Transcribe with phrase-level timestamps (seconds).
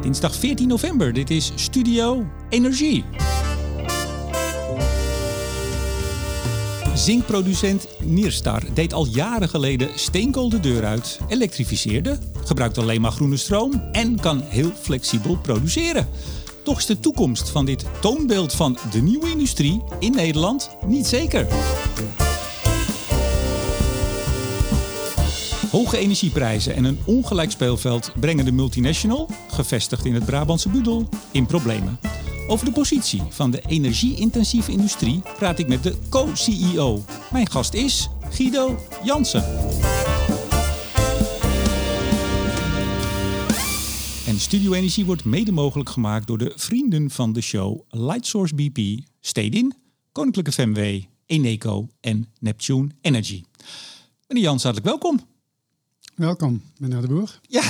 [0.00, 1.12] Dinsdag 14 november.
[1.12, 3.04] Dit is Studio Energie.
[6.94, 13.36] Zinkproducent Nierstar deed al jaren geleden steenkool de deur uit, elektrificeerde, gebruikt alleen maar groene
[13.36, 16.08] stroom en kan heel flexibel produceren.
[16.62, 21.46] Toch is de toekomst van dit toonbeeld van de nieuwe industrie in Nederland niet zeker.
[25.70, 31.46] Hoge energieprijzen en een ongelijk speelveld brengen de multinational, gevestigd in het Brabantse Budel, in
[31.46, 31.98] problemen.
[32.48, 37.04] Over de positie van de energie-intensieve industrie praat ik met de co-CEO.
[37.32, 39.44] Mijn gast is Guido Jansen.
[44.26, 49.04] En Studio Energie wordt mede mogelijk gemaakt door de vrienden van de show Lightsource BP,
[49.20, 49.74] Stedin,
[50.12, 53.44] Koninklijke FMW, Eneco en Neptune Energy.
[54.26, 55.28] Meneer Jans, hartelijk welkom.
[56.20, 57.40] Welkom, meneer de Boer.
[57.48, 57.62] Ja,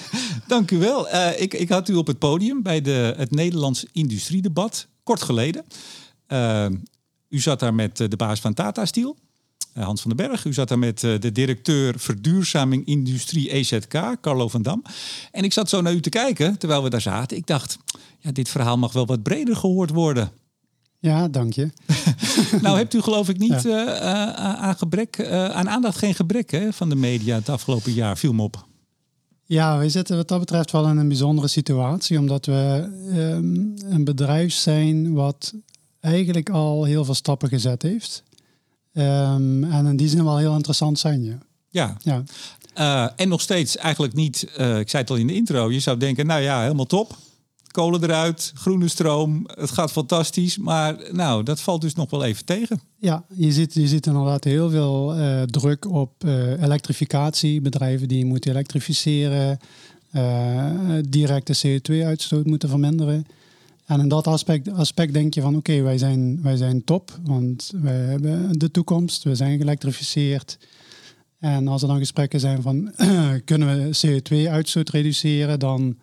[0.46, 1.08] dank u wel.
[1.08, 5.64] Uh, ik, ik had u op het podium bij de, het Nederlands Industriedebat, kort geleden.
[6.28, 6.66] Uh,
[7.28, 9.16] u zat daar met de baas van Tata Steel,
[9.72, 10.44] Hans van den Berg.
[10.44, 14.82] U zat daar met de directeur Verduurzaming Industrie EZK, Carlo van Dam.
[15.32, 17.36] En ik zat zo naar u te kijken terwijl we daar zaten.
[17.36, 17.78] Ik dacht,
[18.18, 20.32] ja, dit verhaal mag wel wat breder gehoord worden.
[21.00, 21.70] Ja, dank je.
[22.62, 24.02] nou hebt u geloof ik niet ja.
[24.02, 28.18] uh, aan, gebrek, uh, aan aandacht geen gebrek hè, van de media het afgelopen jaar.
[28.18, 28.66] Viel me op.
[29.44, 32.18] Ja, we zitten wat dat betreft wel in een bijzondere situatie.
[32.18, 35.54] Omdat we um, een bedrijf zijn wat
[36.00, 38.22] eigenlijk al heel veel stappen gezet heeft.
[38.92, 41.38] Um, en in die zin wel heel interessant zijn, ja.
[41.68, 41.96] Ja.
[42.02, 42.22] ja.
[42.78, 45.96] Uh, en nog steeds eigenlijk niet, ik zei het al in de intro, je zou
[45.96, 47.16] denken, nou ja, helemaal top
[47.78, 49.46] kolen eruit, groene stroom.
[49.54, 50.58] Het gaat fantastisch.
[50.58, 52.80] Maar nou, dat valt dus nog wel even tegen.
[52.96, 57.60] Ja, je ziet, je ziet inderdaad heel veel uh, druk op uh, elektrificatie.
[57.60, 59.58] Bedrijven die moeten elektrificeren.
[60.12, 60.70] Uh,
[61.08, 63.26] directe CO2-uitstoot moeten verminderen.
[63.86, 67.18] En in dat aspect, aspect denk je van oké, wij, zijn, wij zijn top.
[67.24, 69.22] Want wij hebben de toekomst.
[69.22, 70.58] We zijn geëlektrificeerd.
[71.38, 72.92] En als er dan gesprekken zijn van
[73.50, 75.96] kunnen we CO2-uitstoot reduceren, dan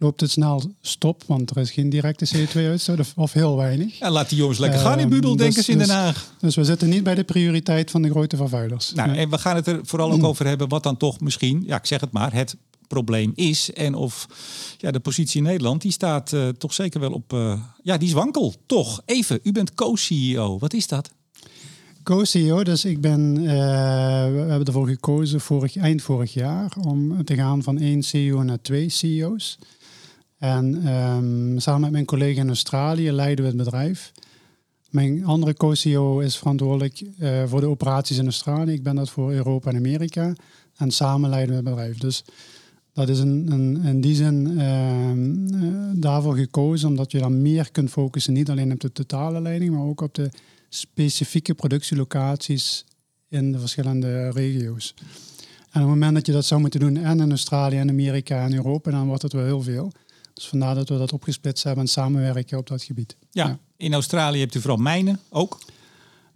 [0.00, 3.98] loopt het snel stop, want er is geen directe CO2-uitstoot of heel weinig.
[3.98, 6.32] Ja, laat die jongens lekker gaan in Budel, um, denken dus, ze in Den Haag.
[6.38, 8.92] Dus we zitten niet bij de prioriteit van de grote vervuilers.
[8.92, 11.76] Nou, en we gaan het er vooral ook over hebben wat dan toch misschien, ja,
[11.76, 12.56] ik zeg het maar, het
[12.88, 13.72] probleem is.
[13.72, 14.26] En of
[14.78, 18.08] ja, de positie in Nederland, die staat uh, toch zeker wel op, uh, ja, die
[18.08, 18.54] is wankel.
[18.66, 20.58] Toch, even, u bent co-CEO.
[20.58, 21.10] Wat is dat?
[22.02, 27.34] Co-CEO, dus ik ben, uh, we hebben ervoor gekozen vorig, eind vorig jaar om te
[27.34, 29.58] gaan van één CEO naar twee CEO's.
[30.40, 34.12] En um, samen met mijn collega in Australië leiden we het bedrijf.
[34.90, 38.72] Mijn andere co-CEO is verantwoordelijk uh, voor de operaties in Australië.
[38.72, 40.32] Ik ben dat voor Europa en Amerika.
[40.76, 41.98] En samen leiden we het bedrijf.
[41.98, 42.24] Dus
[42.92, 47.70] dat is een, een, in die zin uh, uh, daarvoor gekozen, omdat je dan meer
[47.70, 50.30] kunt focussen, niet alleen op de totale leiding, maar ook op de
[50.68, 52.84] specifieke productielocaties
[53.28, 54.94] in de verschillende regio's.
[55.70, 58.44] En op het moment dat je dat zou moeten doen en in Australië en Amerika
[58.44, 59.92] en Europa, dan wordt het wel heel veel.
[60.40, 63.16] Dus vandaar dat we dat opgesplitst hebben en samenwerken op dat gebied.
[63.30, 63.58] Ja, ja.
[63.76, 65.58] in Australië hebt u vooral mijnen ook?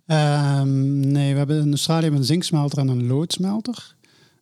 [0.06, 3.94] Um, nee, we hebben in Australië een zinksmelter en een loodsmelter.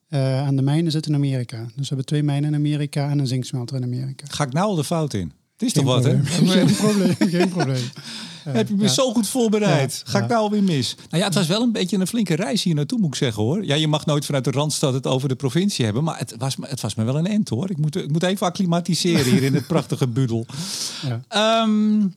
[0.08, 1.58] Uh, en de mijnen zitten in Amerika.
[1.58, 4.26] Dus we hebben twee mijnen in Amerika en een zinksmelter in Amerika.
[4.28, 5.32] Ga ik nou al de fout in?
[5.62, 6.22] Het is geen toch probleem.
[6.22, 6.46] wat, hè?
[6.64, 7.90] Geen probleem, geen probleem.
[8.46, 8.88] Uh, Heb je me ja.
[8.88, 10.02] zo goed voorbereid?
[10.06, 10.94] Ga ik nou alweer mis?
[10.96, 13.42] Nou ja, het was wel een beetje een flinke reis hier naartoe, moet ik zeggen
[13.42, 13.64] hoor.
[13.64, 16.04] Ja, je mag nooit vanuit de Randstad het over de provincie hebben.
[16.04, 17.70] Maar het was, het was me wel een end hoor.
[17.70, 20.46] Ik moet, ik moet even acclimatiseren hier in het prachtige Budel.
[21.30, 21.62] Ja.
[21.62, 22.14] Um,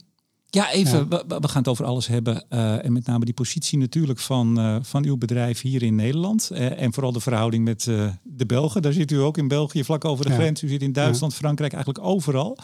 [0.49, 1.07] ja, even.
[1.09, 1.23] Ja.
[1.27, 2.43] We, we, gaan het over alles hebben.
[2.49, 6.49] Uh, en met name die positie natuurlijk van, uh, van uw bedrijf hier in Nederland.
[6.51, 7.83] Uh, en vooral de verhouding met
[8.23, 8.81] de Belgen.
[8.81, 10.37] Daar zit u ook in België, vlak over de ja.
[10.37, 10.61] grens.
[10.61, 11.37] U zit in Duitsland, ja.
[11.37, 12.57] Frankrijk, eigenlijk overal.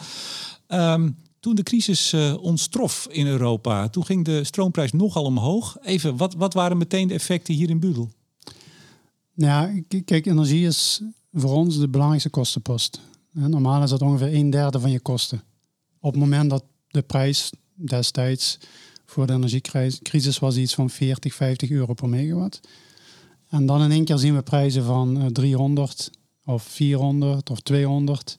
[0.72, 5.76] Um, toen de crisis uh, ons trof in Europa, toen ging de stroomprijs nogal omhoog.
[5.82, 8.10] Even, wat, wat waren meteen de effecten hier in Budel?
[9.34, 13.00] Nou ja, kijk, energie is voor ons de belangrijkste kostenpost.
[13.32, 15.42] Normaal is dat ongeveer een derde van je kosten.
[16.00, 18.58] Op het moment dat de prijs destijds
[19.06, 22.60] voor de energiecrisis was iets van 40, 50 euro per megawatt.
[23.48, 26.10] En dan in één keer zien we prijzen van 300
[26.44, 28.36] of 400 of 200.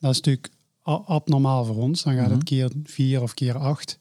[0.00, 0.50] Dat is natuurlijk
[0.82, 2.02] abnormaal voor ons.
[2.02, 2.38] Dan gaat mm -hmm.
[2.38, 3.98] het keer 4 of keer 8.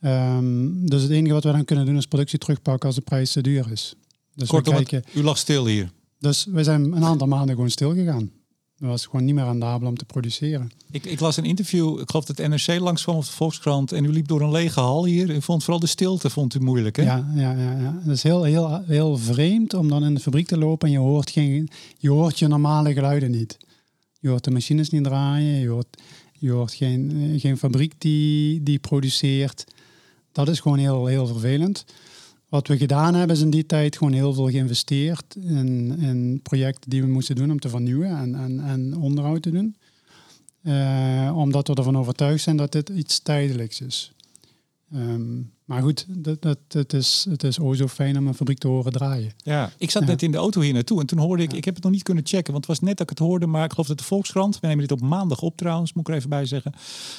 [0.00, 3.32] Um, dus het enige wat we dan kunnen doen is productie terugpakken als de prijs
[3.32, 3.94] te duur is.
[4.34, 5.90] Dus Kortom, kijken, u lag stil hier.
[6.18, 8.30] Dus we zijn een aantal maanden gewoon stilgegaan.
[8.78, 10.70] Het was gewoon niet meer rendabel om te produceren.
[10.90, 14.08] Ik, ik, las een interview, ik geloof dat NRC langskwam op de Volkskrant en u
[14.08, 15.30] liep door een lege hal hier.
[15.30, 17.02] U vond vooral de stilte vond u moeilijk, hè?
[17.02, 17.98] Ja, ja, ja, ja.
[18.02, 21.00] Het is heel, heel, heel vreemd om dan in de fabriek te lopen en je
[21.00, 21.68] hoort, geen,
[21.98, 23.56] je hoort je normale geluiden niet.
[24.24, 25.60] Je hoort de machines niet draaien.
[25.60, 26.02] Je hoort,
[26.38, 29.64] je hoort geen, eh, geen fabriek die, die produceert.
[30.32, 31.84] Dat is gewoon heel, heel vervelend.
[32.48, 36.90] Wat we gedaan hebben is in die tijd gewoon heel veel geïnvesteerd in, in projecten
[36.90, 39.76] die we moesten doen om te vernieuwen en, en, en onderhoud te doen.
[40.62, 44.13] Uh, omdat we ervan overtuigd zijn dat dit iets tijdelijks is.
[44.94, 48.58] Um, maar goed, dat, dat, het, is, het is ook zo fijn om een fabriek
[48.58, 49.32] te horen draaien.
[49.36, 51.74] Ja, ik zat net in de auto hier naartoe en toen hoorde ik, ik heb
[51.74, 53.70] het nog niet kunnen checken, want het was net dat ik het hoorde, maar ik
[53.70, 56.30] geloof dat de Volkskrant, we nemen dit op maandag op trouwens, moet ik er even
[56.30, 56.72] bij zeggen,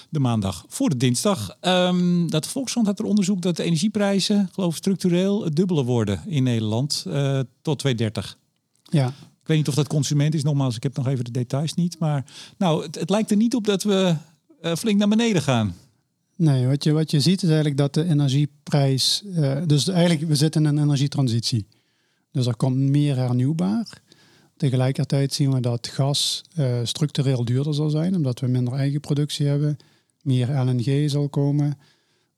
[0.09, 4.49] de maandag voor de dinsdag, um, dat de Volkskrant had er onderzoek dat de energieprijzen,
[4.51, 8.37] geloof structureel het dubbele worden in Nederland uh, tot 2030.
[8.83, 9.07] Ja.
[9.41, 11.99] Ik weet niet of dat consument is, nogmaals, ik heb nog even de details niet,
[11.99, 12.25] maar
[12.57, 14.15] nou, het, het lijkt er niet op dat we
[14.61, 15.75] uh, flink naar beneden gaan.
[16.37, 19.23] Nee, wat je, wat je ziet is eigenlijk dat de energieprijs.
[19.25, 21.67] Uh, dus eigenlijk, we zitten in een energietransitie.
[22.31, 24.01] Dus er komt meer hernieuwbaar.
[24.57, 29.47] Tegelijkertijd zien we dat gas uh, structureel duurder zal zijn, omdat we minder eigen productie
[29.47, 29.77] hebben.
[30.21, 31.77] Meer LNG zal komen.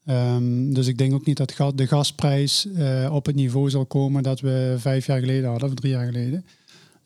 [0.06, 4.24] Um, dus ik denk ook niet dat de gasprijs uh, op het niveau zal komen
[4.24, 6.46] dat we vijf jaar geleden hadden, of drie jaar geleden.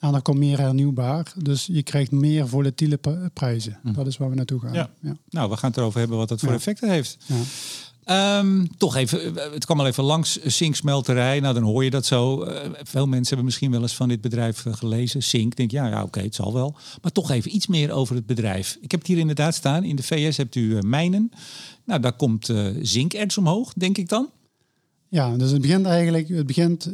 [0.01, 1.33] En er komt meer hernieuwbaar.
[1.37, 2.99] Dus je krijgt meer volatiele
[3.33, 3.79] prijzen.
[3.83, 3.93] Hm.
[3.93, 4.73] Dat is waar we naartoe gaan.
[4.73, 4.89] Ja.
[5.29, 7.17] Nou, we gaan het erover hebben wat dat voor effecten heeft.
[8.05, 11.39] Um, toch even, eh, het kwam al even langs, Sink-smelterij.
[11.39, 12.45] Nou, dan hoor je dat zo.
[12.45, 15.23] Uh, veel mensen hebben misschien wel eens van dit bedrijf uh, gelezen.
[15.23, 16.75] Sink, denk ja, ja oké, het zal wel.
[17.01, 18.77] Maar toch even iets meer over het bedrijf.
[18.81, 19.83] Ik heb het hier inderdaad staan.
[19.83, 21.31] In de VS hebt u mijnen.
[21.85, 24.29] Nou, daar komt zinkerts omhoog, denk ik dan.
[25.09, 26.89] Ja, dus het begint eigenlijk, het begint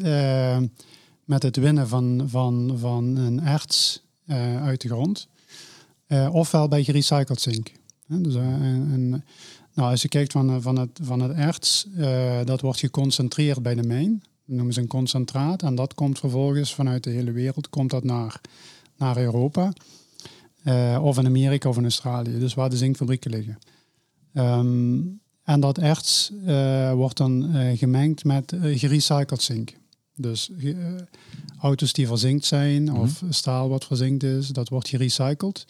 [1.28, 5.28] met het winnen van, van, van een erts uh, uit de grond.
[6.08, 7.72] Uh, ofwel bij gerecycled zink.
[8.06, 9.10] dus, uh, en,
[9.74, 11.88] nou, als je kijkt van, van, het, van het erts,
[12.44, 14.24] dat wordt geconcentreerd bij de mijn.
[14.46, 15.64] Dat noemen ze een concentraat.
[15.64, 18.42] En dat komt vervolgens vanuit de hele wereld komt dat naar,
[18.98, 19.74] naar Europa.
[21.02, 22.40] of in Amerika of in Australië.
[22.40, 23.58] Dus waar de zinkfabrieken liggen.
[24.34, 26.32] Um, en dat erts
[26.94, 29.76] wordt dan gemengd met gerecycled zink.
[30.20, 30.78] Dus uh,
[31.62, 32.96] auto's die verzinkt zijn mhm.
[32.96, 35.66] of staal wat verzinkt is, dat wordt gerecycled.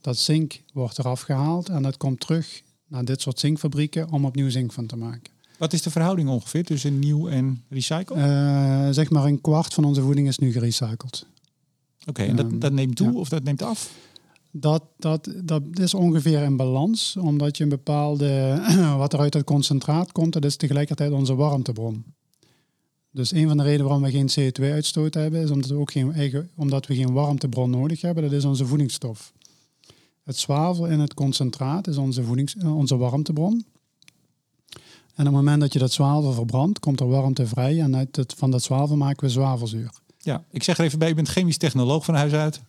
[0.00, 4.50] Dat zink wordt eraf gehaald en dat komt terug naar dit soort zinkfabrieken om opnieuw
[4.50, 5.32] zink van te maken.
[5.58, 8.18] Wat is de verhouding ongeveer tussen nieuw en recycled?
[8.18, 11.26] Uh, zeg maar een kwart van onze voeding is nu gerecycled.
[12.06, 13.94] Oké, en dat, ehm, dat neemt toe of dat neemt af?
[14.50, 18.60] Dat, dat, dat is ongeveer in balans, omdat je een bepaalde,
[18.96, 22.04] wat er uit het concentraat komt, dat is tegelijkertijd onze warmtebron.
[23.12, 26.12] Dus een van de redenen waarom we geen CO2-uitstoot hebben, is omdat we ook geen,
[26.12, 28.22] eigen, omdat we geen warmtebron nodig hebben.
[28.22, 29.32] Dat is onze voedingsstof.
[30.24, 33.64] Het zwavel in het concentraat is onze, voedings, eh, onze warmtebron.
[35.14, 37.80] En op het moment dat je dat zwavel verbrandt, komt er warmte vrij.
[37.80, 39.90] En uit het, van dat zwavel maken we zwavelzuur.
[40.18, 42.60] Ja, ik zeg er even bij, je bent chemisch technoloog van huis uit.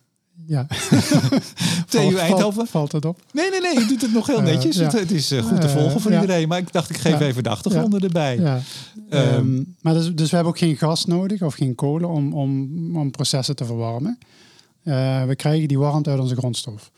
[0.46, 0.68] Ja.
[1.90, 2.54] TU Eindhoven.
[2.54, 3.22] Valt, valt, het op?
[3.32, 3.80] Nee, nee, nee.
[3.80, 4.80] Je doet het nog heel netjes.
[4.80, 6.48] Uh, het, is uh, goed te volgen voor iedereen.
[6.48, 8.62] Maar ik dacht, ik geef even de achtergronden erbij.
[9.10, 12.96] Um, maar dus, dus we hebben ook geen gas nodig of geen kolen om, om,
[12.98, 14.18] om processen te verwarmen.
[14.84, 16.92] Uh, we krijgen die warmte uit onze grondstof.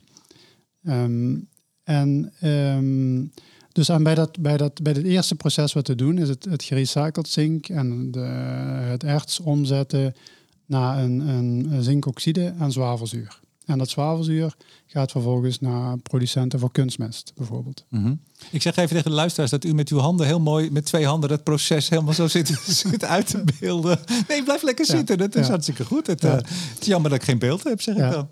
[0.83, 1.47] Um,
[1.83, 3.31] en um,
[3.71, 6.45] dus aan bij, dat, bij, dat, bij het eerste proces wat we doen, is het,
[6.45, 8.19] het gerecycled zink en de,
[8.89, 10.13] het erts omzetten
[10.65, 13.41] naar een, een zinkoxide en zwavelzuur.
[13.65, 14.55] En dat zwavelzuur
[14.85, 17.85] gaat vervolgens naar producenten voor kunstmest, bijvoorbeeld.
[17.89, 18.13] Mhm.
[18.51, 21.05] Ik zeg even tegen de luisteraars dat u met uw handen heel mooi, met twee
[21.05, 22.47] handen, dat proces helemaal zo zit,
[22.89, 23.99] zit uit te beelden.
[24.27, 25.17] Nee, blijf lekker zitten.
[25.17, 26.07] Dat is hartstikke goed.
[26.07, 26.47] Het, uh, het,
[26.79, 28.29] is jammer dat ik geen beeld heb, zeg ik dan.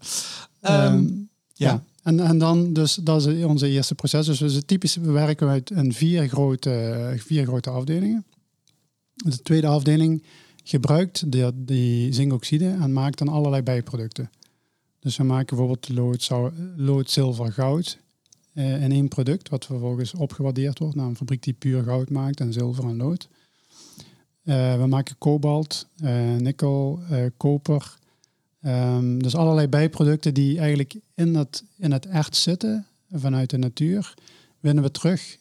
[0.62, 1.84] Um, ja.
[2.04, 4.26] En, en dan, dus dat is onze eerste proces.
[4.26, 8.26] Dus we typisch we werken uit in vier grote, vier grote afdelingen.
[9.14, 10.24] De tweede afdeling
[10.72, 14.30] gebruikt die, die zinkoxide en maakt dan allerlei bijproducten.
[15.00, 15.90] Dus we maken bijvoorbeeld
[16.78, 18.00] lood, zilver, goud
[18.54, 22.40] eh, in één product, wat vervolgens opgewaardeerd wordt naar een fabriek die puur goud maakt
[22.40, 23.28] en zilver en lood.
[24.44, 27.00] Uh, we maken kobalt, uh, nikkel,
[27.38, 27.98] koper.
[28.66, 34.14] Um, dus allerlei bijproducten die eigenlijk in het, in het erts zitten vanuit de natuur,
[34.60, 35.38] winnen we terug.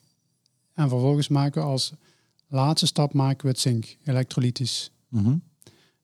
[0.75, 1.93] En vervolgens maken we als
[2.49, 4.91] laatste stap maken we het zink, elektrolytisch.
[5.11, 5.37] Mhm.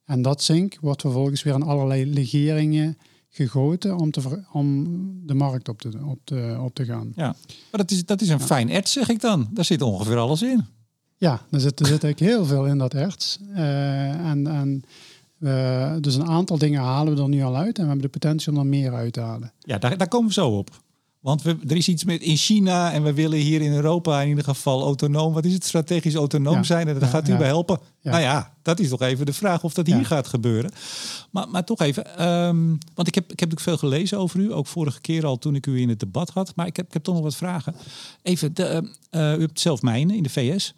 [0.05, 2.99] En dat zink wordt vervolgens weer aan allerlei legeringen
[3.29, 4.87] gegoten om, te, om
[5.27, 7.13] de markt op te, op, te, op te gaan.
[7.15, 7.37] Ja,
[7.71, 9.49] maar dat is, dat is een fijn erts, zeg ik dan.
[9.53, 10.65] Daar zit ongeveer alles in.
[11.17, 13.39] Ja, er zit, er zit eigenlijk heel veel in dat erts.
[13.51, 14.83] Uh, en en
[15.39, 18.19] uh, dus een aantal dingen halen we er nu al uit en we hebben de
[18.19, 19.53] potentie om er meer uit te halen.
[19.59, 20.85] Ja, daar, daar komen we zo op.
[21.27, 24.29] Want we, er is iets met in China en we willen hier in Europa in
[24.29, 25.33] ieder geval autonoom.
[25.33, 25.65] Wat is het?
[25.65, 26.89] Strategisch autonoom zijn.
[26.89, 27.79] En daar gaat u bij helpen.
[28.03, 30.73] Nou ja, dat is toch even de vraag of dat hier gaat gebeuren.
[31.31, 34.53] Maar, maar toch even, ehm, want ik heb, ik heb natuurlijk veel gelezen over u.
[34.53, 36.53] Ook vorige keer al toen ik u in het debat had.
[36.57, 37.75] Maar ik heb, ik heb toch nog wat vragen.
[38.23, 40.75] Even, de, uh, u hebt zelf mijnen in de VS.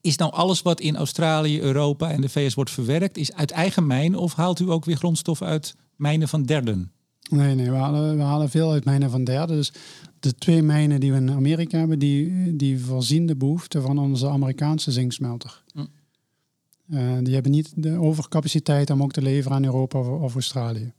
[0.00, 3.86] Is nou alles wat in Australië, Europa en de VS wordt verwerkt, is uit eigen
[3.86, 4.20] mijnen?
[4.20, 6.93] Of haalt u ook weer grondstof uit mijnen van derden?
[7.30, 9.56] Nee, nee, we halen, we halen veel uit mijnen van derden.
[9.56, 9.72] Dus
[10.20, 14.28] de twee mijnen die we in Amerika hebben, die, die voorzien de behoefte van onze
[14.28, 15.62] Amerikaanse zinksmelter.
[15.72, 15.84] Hm.
[16.90, 20.92] Uh, die hebben niet de overcapaciteit om ook te leveren aan Europa of, Australië.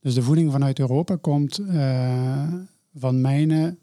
[0.00, 2.52] Dus de voeding vanuit Europa komt uh,
[2.94, 3.78] van mijnen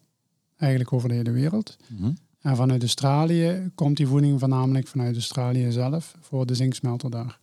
[0.57, 1.77] eigenlijk over de hele wereld.
[1.97, 2.11] Hm.
[2.41, 7.39] En vanuit Australië komt die voeding voornamelijk vanuit Australië zelf voor de zinksmelter daar.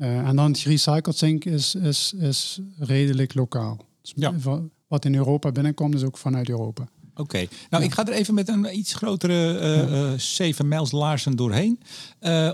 [0.00, 3.76] Uh, en dan het gerecycled zink is, is, is redelijk lokaal.
[4.02, 4.34] Dus ja.
[4.88, 6.88] Wat in Europa binnenkomt is ook vanuit Europa.
[7.14, 11.36] Oké, nou ik ga er even met een iets grotere uh, uh, 7 mijls laarzen
[11.36, 11.80] doorheen.
[12.20, 12.52] Uh,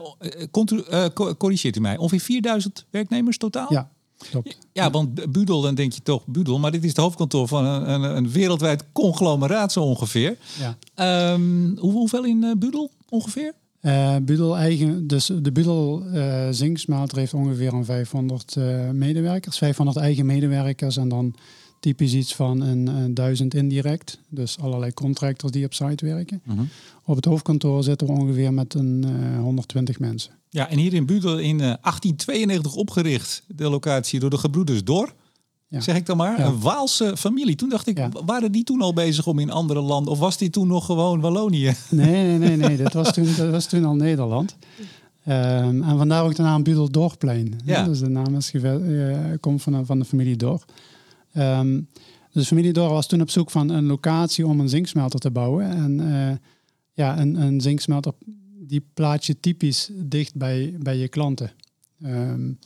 [1.39, 3.73] corrigeert u mij, ongeveer 4000 werknemers totaal?
[3.73, 3.91] Ja,
[4.31, 4.59] klopt.
[4.73, 7.91] Ja, want Budel, dan denk je toch Budel, maar dit is het hoofdkantoor van een,
[7.91, 10.37] een, een wereldwijd conglomeraat zo ongeveer.
[10.95, 11.33] Ja.
[11.33, 13.55] Um, hoe, hoeveel in Budel ongeveer?
[13.87, 20.27] Uh, Budel eigen, dus de Budel uh, heeft ongeveer een 500 uh, medewerkers, 500 eigen
[20.27, 21.35] medewerkers en dan
[21.81, 24.19] typisch iets van een, een duizend indirect.
[24.29, 26.41] Dus allerlei contractors die op site werken.
[26.45, 26.63] Mhm.
[27.05, 29.05] Op het hoofdkantoor zitten we ongeveer met een
[29.39, 30.33] 120 mensen.
[30.51, 35.15] Ja, en hier in Budel in 1892 opgericht, de locatie door de gebroeders Dor.
[35.69, 35.81] Ja.
[35.81, 36.41] Zeg ik dan maar.
[36.41, 37.55] Een Waalse familie.
[37.55, 40.13] Toen dacht ik, waren die toen al bezig om in andere landen?
[40.13, 41.75] Of was die toen nog gewoon Wallonië?
[41.91, 42.57] Nee, nee, nee.
[42.57, 42.77] nee.
[42.77, 44.57] dat, was toen, dat was toen al Nederland.
[45.29, 47.61] Um, en vandaar ook de naam Budel Dorplein.
[47.65, 47.85] Ja.
[47.85, 50.65] Dus de naam is, uh, komt van, van de familie Dor.
[51.37, 51.89] Um,
[52.33, 55.71] dus familie Dor was toen op zoek van een locatie om een zinksmelter te bouwen.
[55.71, 56.31] En uh,
[56.93, 58.13] ja, een, een zinksmelter,
[58.59, 61.51] die plaats je typisch dicht bij, bij je klanten.
[62.05, 62.59] Um,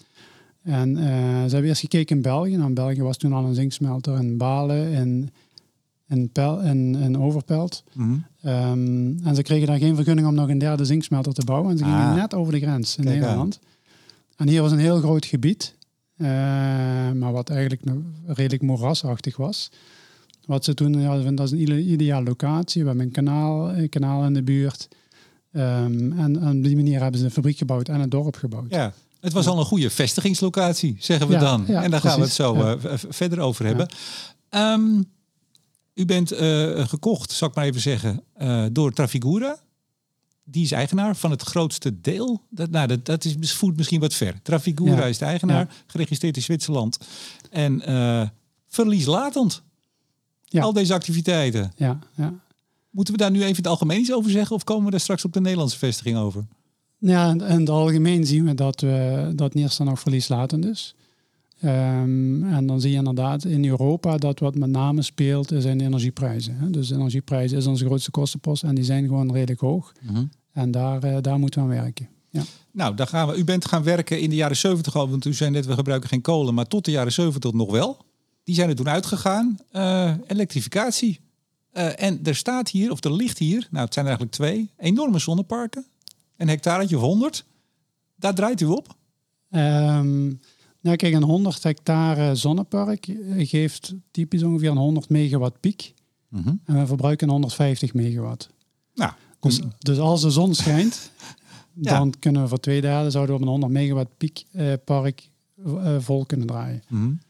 [0.62, 1.04] en uh,
[1.44, 2.56] ze hebben eerst gekeken in België.
[2.56, 5.30] Nou, in België was toen al een zinksmelter in Balen en
[6.08, 6.60] in, Pel,
[7.18, 7.84] Overpelt.
[7.92, 8.16] Mhm.
[8.42, 11.70] Ehm, en ze kregen daar geen vergunning om nog een derde zinksmelter te bouwen.
[11.70, 12.14] En ze gingen ah.
[12.14, 13.58] net over de grens in Nederland.
[14.36, 15.74] En hier was een heel groot gebied.
[16.16, 16.26] Uh,
[17.12, 17.82] maar wat eigenlijk
[18.26, 19.70] redelijk moerasachtig was.
[20.46, 22.82] Wat ze toen, ja, dat is een ideale locatie.
[22.82, 24.88] We hebben een kanaal, een kanaal in de buurt.
[25.52, 28.70] Um, en, en op die manier hebben ze een fabriek gebouwd en een dorp gebouwd.
[28.70, 28.92] Ja.
[29.20, 31.66] Het was al een goede vestigingslocatie, zeggen we dan.
[31.66, 32.72] en daar gaan we het zo uh,
[33.08, 33.88] verder over hebben.
[34.50, 35.04] Um,
[35.94, 39.58] u bent uh, gekocht, zal ik maar even zeggen, uh, door Trafigura.
[40.44, 42.42] Die is eigenaar van het grootste deel.
[42.50, 44.42] Dat, nou, dat, dat is, voert misschien wat ver.
[44.42, 46.98] Trafigura is de eigenaar, geregistreerd in Zwitserland.
[47.50, 47.82] En
[48.68, 49.62] verlieslatend.
[50.58, 51.72] Al deze activiteiten.
[51.76, 52.34] Ja, ja.
[52.90, 54.56] Moeten we daar nu even het algemeen iets over zeggen?
[54.56, 56.46] Of komen we daar straks op de Nederlandse vestiging over?
[57.00, 60.94] Ja, in het algemeen zien we dat, we, dat Niersta nog verlieslatend is.
[61.64, 65.84] Um, en dan zie je inderdaad in Europa dat wat met name speelt zijn de
[65.84, 66.56] energieprijzen.
[66.56, 66.70] Hè.
[66.70, 69.92] Dus energieprijzen is onze grootste kostenpost en die zijn gewoon redelijk hoog.
[70.00, 70.24] Mhm.
[70.52, 72.08] En daar, uh, daar moeten we aan werken.
[72.30, 72.42] Ja.
[72.70, 73.36] Nou, daar gaan we.
[73.36, 76.08] U bent gaan werken in de jaren 70 al, want u zei net we gebruiken
[76.08, 78.04] geen kolen, maar tot de jaren 70 nog wel.
[78.44, 79.58] Die zijn er toen uitgegaan.
[79.72, 81.20] Uh, elektrificatie.
[81.72, 85.18] Uh, en er staat hier, of er ligt hier, nou het zijn eigenlijk twee, enorme
[85.18, 85.86] zonneparken
[86.40, 87.44] een hectaretje of 100.
[88.16, 88.96] Daar draait u op?
[89.50, 90.40] Um,
[90.80, 93.06] nou kijk, een 100 hectare zonnepark
[93.36, 95.94] geeft typisch ongeveer een 100 megawatt piek.
[96.28, 96.54] Mhm.
[96.64, 98.50] En we verbruiken 150 megawatt.
[98.94, 101.10] Nou, dus, dus als de zon schijnt,
[101.74, 105.30] dan kunnen we voor twee dagen zouden we op een 100 megawatt piek eh, park
[105.64, 106.82] eh, vol kunnen draaien.
[106.88, 107.20] Mm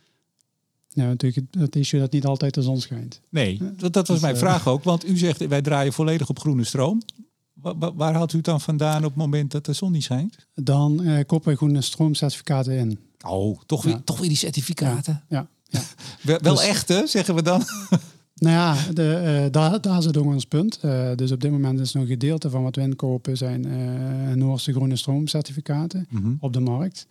[0.88, 3.20] Ja, natuurlijk het issue dat niet altijd de zon schijnt.
[3.28, 4.84] Nee, dat, dat was dus, mijn uh, vraag ook.
[4.84, 7.02] Want u zegt wij draaien volledig op groene stroom.
[7.94, 10.46] Waar, haalt u het dan vandaan op het moment dat de zon niet schijnt?
[10.54, 12.98] Dan uh, koppen we groene stroomcertificaten in.
[13.26, 15.22] Oh, toch weer, toch weer die certificaten?
[15.28, 15.48] Ja.
[15.64, 15.80] ja,
[16.22, 17.62] wel, wel echte, zeggen we dan?
[18.34, 20.78] Nou ja, de, uh, daar, daar zit ook ons punt.
[20.84, 24.34] Uh, dus op dit moment is nog een gedeelte van wat we inkopen zijn uh,
[24.34, 27.06] Noorse groene stroomcertificaten mm op de markt.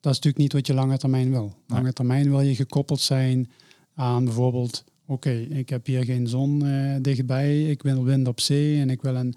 [0.00, 1.54] Dat is natuurlijk niet wat je lange termijn wil.
[1.66, 3.50] Lange termijn wil je gekoppeld zijn
[3.94, 8.80] aan bijvoorbeeld oké, ik heb hier geen zon uh, dichtbij, ik wil wind op zee
[8.80, 9.34] en ik wil een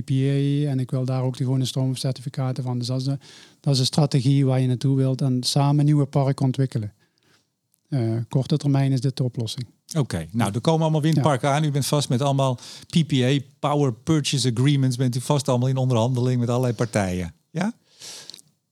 [0.00, 2.78] PPA en ik wil daar ook de gewone stroomcertificaten van.
[2.78, 3.18] Dus dat is, de,
[3.60, 6.92] dat is de strategie waar je naartoe wilt en samen nieuwe parken ontwikkelen.
[7.88, 9.66] Uh, korte termijn is dit de oplossing.
[9.96, 11.64] Oké, nou er komen allemaal windparken aan.
[11.64, 12.58] U bent vast met allemaal
[12.88, 17.34] PPA, Power Purchase Agreements, bent u vast allemaal in onderhandeling met allerlei partijen.
[17.50, 17.74] Ja?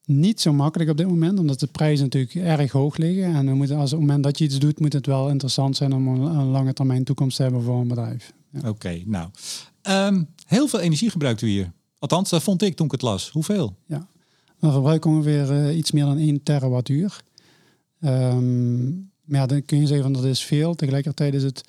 [0.07, 3.35] niet zo makkelijk op dit moment, omdat de prijzen natuurlijk erg hoog liggen.
[3.35, 5.77] En we moeten, als op het moment dat je iets doet, moet het wel interessant
[5.77, 8.33] zijn om een, een lange termijn toekomst te hebben voor een bedrijf.
[8.51, 8.69] Ja.
[8.69, 9.29] Oké, nou.
[9.89, 11.73] Um, heel veel energie gebruikt u hier.
[11.99, 13.29] Althans, dat vond ik toen ik het las.
[13.31, 13.77] Hoeveel?
[13.87, 14.07] Ja,
[14.59, 17.23] we verbruiken ongeveer uh, iets meer dan 1 terawattuur.
[18.01, 20.75] Um, maar ja, dan kun je zeggen van dat is veel.
[20.75, 21.65] Tegelijkertijd is het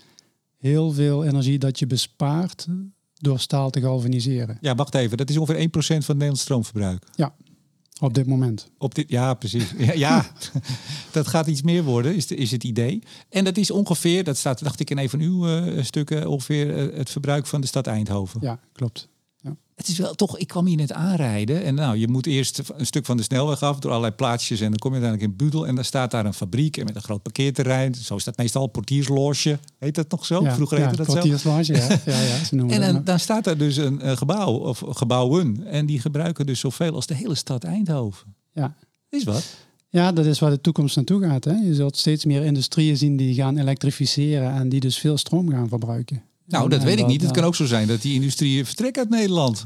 [0.58, 2.68] heel veel energie dat je bespaart
[3.14, 4.58] door staal te galvaniseren.
[4.62, 5.18] Ja, wacht even.
[5.18, 7.06] Dat is ongeveer 1% van het Nederlands stroomverbruik.
[7.16, 7.36] Ja,
[8.00, 8.70] op dit moment.
[8.78, 9.74] Op dit, ja, precies.
[9.78, 10.26] Ja, ja.
[11.12, 13.04] dat gaat iets meer worden, is, de, is het idee.
[13.30, 16.92] En dat is ongeveer, dat staat, dacht ik in een van uw uh, stukken, ongeveer
[16.92, 18.40] uh, het verbruik van de stad Eindhoven.
[18.42, 19.12] Ja, klopt
[19.76, 22.86] het is wel toch, ik kwam hier net aanrijden en nou, je moet eerst een
[22.86, 25.68] stuk van de snelweg af door allerlei plaatsjes en dan kom je uiteindelijk in Budel
[25.68, 27.96] en daar staat daar een fabriek en met een groot parkeerterrein.
[27.96, 30.44] Zo is dat meestal, portiersloge, heet dat nog zo?
[30.44, 31.74] Ja, Vroeger ja, heette dat portiersloge, zo.
[31.74, 35.66] Ja, ja, ja, ze en dan, dan, staat er dus een, een, gebouw of gebouwen
[35.66, 38.36] en die gebruiken dus zoveel als de hele stad Eindhoven.
[38.54, 38.76] Ja.
[39.10, 39.56] Is wat?
[39.90, 41.44] Ja, dat is waar de toekomst naartoe gaat.
[41.44, 41.54] Hè?
[41.54, 45.68] Je zult steeds meer industrieën zien die gaan elektrificeren en die dus veel stroom gaan
[45.68, 46.24] verbruiken.
[46.46, 47.22] Nou, dat weet ik niet.
[47.22, 49.66] Het kan ook zo zijn dat die industrie vertrekt uit Nederland.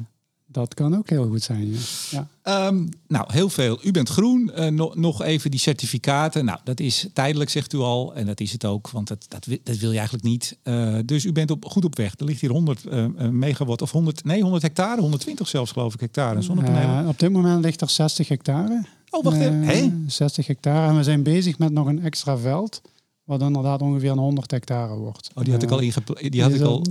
[0.49, 1.75] Dat kan ook heel goed zijn.
[2.09, 2.67] Ja.
[2.67, 3.79] Um, nou, heel veel.
[3.83, 4.51] U bent groen.
[4.55, 6.45] Uh, no, nog even die certificaten.
[6.45, 8.15] Nou, dat is tijdelijk, zegt u al.
[8.15, 10.57] En dat is het ook, want dat, dat, dat wil je eigenlijk niet.
[10.63, 12.13] Uh, dus u bent op, goed op weg.
[12.17, 15.99] Er ligt hier 100 uh, megawatt of 100, nee, 100 hectare, 120 zelfs geloof ik
[15.99, 17.07] hectare zonnepanelen.
[17.07, 18.85] op dit moment ligt er 60 hectare.
[19.09, 19.63] Oh, wacht even.
[19.63, 19.93] Hey?
[20.07, 20.89] 60 hectare.
[20.89, 22.81] En we zijn bezig met nog een extra veld.
[23.27, 25.29] Wat inderdaad ongeveer een 100 hectare wordt.
[25.33, 26.31] Oh, die had ik al ingepland.
[26.31, 26.83] Die had ik al.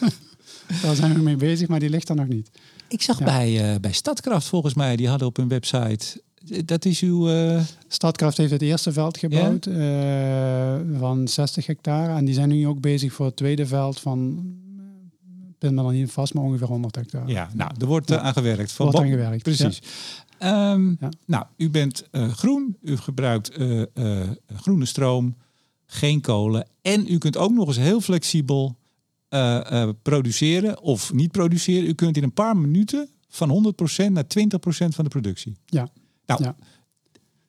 [0.82, 2.50] Daar zijn we mee bezig, maar die ligt er nog niet.
[2.88, 6.22] Ik zag bij, uh, bij Stadkraft volgens mij, die hadden op hun website.
[6.64, 7.30] Dat is uw.
[7.30, 7.60] Uh...
[7.88, 12.12] Stadkraft heeft het eerste veld gebouwd uh, van 60 hectare.
[12.12, 14.44] En die zijn nu ook bezig voor het tweede veld van.
[15.48, 17.32] Ik ben me dan niet vast, maar ongeveer 100 hectare.
[17.32, 18.18] Ja, nou, er wordt ja.
[18.18, 18.72] aan gewerkt.
[18.72, 19.42] Van wordt aan gewerkt.
[19.42, 19.82] Precies.
[20.38, 20.72] Ja.
[20.72, 21.08] Um, ja.
[21.24, 23.50] Nou, u bent groen, u gebruikt
[24.56, 25.34] groene stroom,
[25.86, 26.68] geen kolen.
[26.82, 28.76] En u kunt ook nog eens heel flexibel
[29.30, 31.88] uh, uh, produceren of niet produceren.
[31.88, 33.74] U kunt in een paar minuten van
[34.08, 34.28] 100% naar 20%
[34.68, 35.56] van de productie.
[35.66, 35.88] Ja.
[36.26, 36.56] Nou, ja.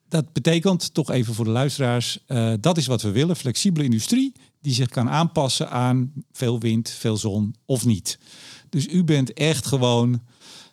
[0.07, 3.35] dat betekent toch even voor de luisteraars, uh, dat is wat we willen.
[3.35, 8.19] Flexibele industrie die zich kan aanpassen aan veel wind, veel zon of niet.
[8.69, 10.21] Dus u bent echt gewoon,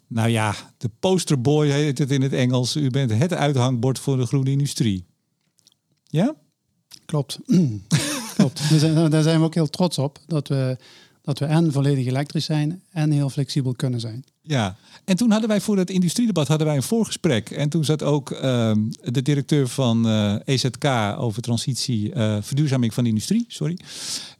[0.07, 2.77] nou ja, de posterboy heet het in het Engels.
[2.77, 5.05] U bent het uithangbord voor de groene industrie.
[6.05, 6.35] Ja?
[7.07, 7.39] Klopt.
[8.37, 8.71] Klopt.
[8.71, 10.19] Daar zijn, daar zijn we ook heel trots op.
[10.27, 10.77] Dat we,
[11.23, 14.25] dat we en volledig elektrisch zijn en heel flexibel kunnen zijn.
[14.43, 17.51] Ja, en toen hadden wij voor het industriedebat hadden wij een voorgesprek.
[17.51, 18.41] En toen zat ook uh,
[19.03, 20.85] de directeur van uh, EZK
[21.19, 23.79] over transitie, uh, verduurzaming van de industrie, sorry.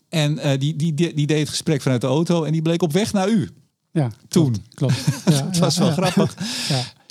[0.09, 2.83] En uh, die, die, die, die deed het gesprek vanuit de auto en die bleek
[2.83, 3.51] op weg naar u.
[3.91, 4.57] Ja, toen.
[4.75, 5.03] Klopt.
[5.03, 5.35] klopt.
[5.37, 6.37] Ja, het was wel grappig.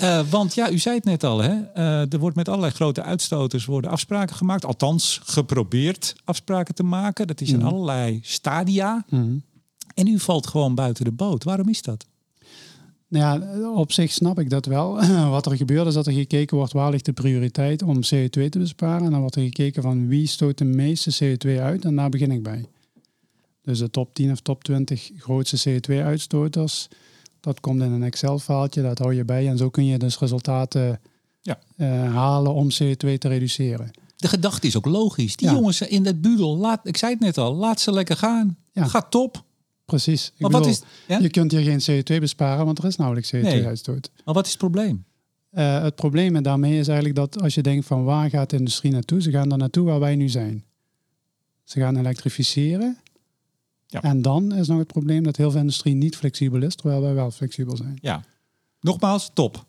[0.04, 1.52] Uh, want ja, u zei het net al, hè?
[1.78, 4.66] Uh, er wordt met allerlei grote uitstoters worden afspraken gemaakt.
[4.66, 7.28] Althans, geprobeerd afspraken te maken.
[7.28, 7.66] Dat is in mm.
[7.66, 9.06] allerlei stadia.
[9.10, 9.44] Mm.
[9.94, 11.44] En u valt gewoon buiten de boot.
[11.44, 12.06] Waarom is dat?
[13.08, 15.06] Nou ja, op zich snap ik dat wel.
[15.30, 18.60] Wat er gebeurt is dat er gekeken wordt waar ligt de prioriteit om CO2 te
[18.60, 19.06] besparen.
[19.06, 21.86] En dan wordt er gekeken van wie stoot de meeste CO2 uit.
[21.86, 22.66] En daar begin ik bij.
[23.62, 26.88] Dus de top 10 of top 20 grootste CO2-uitstoters,
[27.43, 29.47] dat komt in een Excel-faaltje, dat hou je bij.
[29.47, 30.99] En zo kun je dus resultaten
[31.41, 31.60] ja.
[31.77, 33.91] uh, halen om CO2 te reduceren.
[34.15, 35.36] De gedachte is ook logisch.
[35.36, 35.53] Die ja.
[35.53, 38.58] jongens in dat budel, laat, ik zei het net al, laat ze lekker gaan.
[38.71, 38.86] Ja.
[38.86, 39.43] Gaat top.
[39.86, 40.25] Precies.
[40.25, 41.19] Ik maar bedoel, wat is, ja?
[41.19, 44.10] Je kunt hier geen CO2 besparen, want er is nauwelijks CO2-uitstoot.
[44.13, 44.23] Nee.
[44.25, 45.06] Maar wat is het probleem?
[45.51, 48.91] Uh, het probleem daarmee is eigenlijk dat als je denkt van waar gaat de industrie
[48.91, 49.21] naartoe?
[49.21, 50.63] Ze gaan er naartoe waar wij nu zijn.
[51.63, 52.97] Ze gaan elektrificeren.
[53.93, 54.01] Ja.
[54.01, 57.13] En dan is nog het probleem dat heel veel industrie niet flexibel is, terwijl wij
[57.13, 57.97] wel flexibel zijn.
[58.01, 58.23] Ja.
[58.79, 59.65] Nogmaals, top.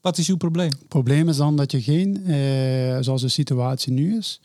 [0.00, 0.70] Wat is uw probleem?
[0.70, 4.40] Het probleem is dan dat je geen, eh, zoals de situatie nu is,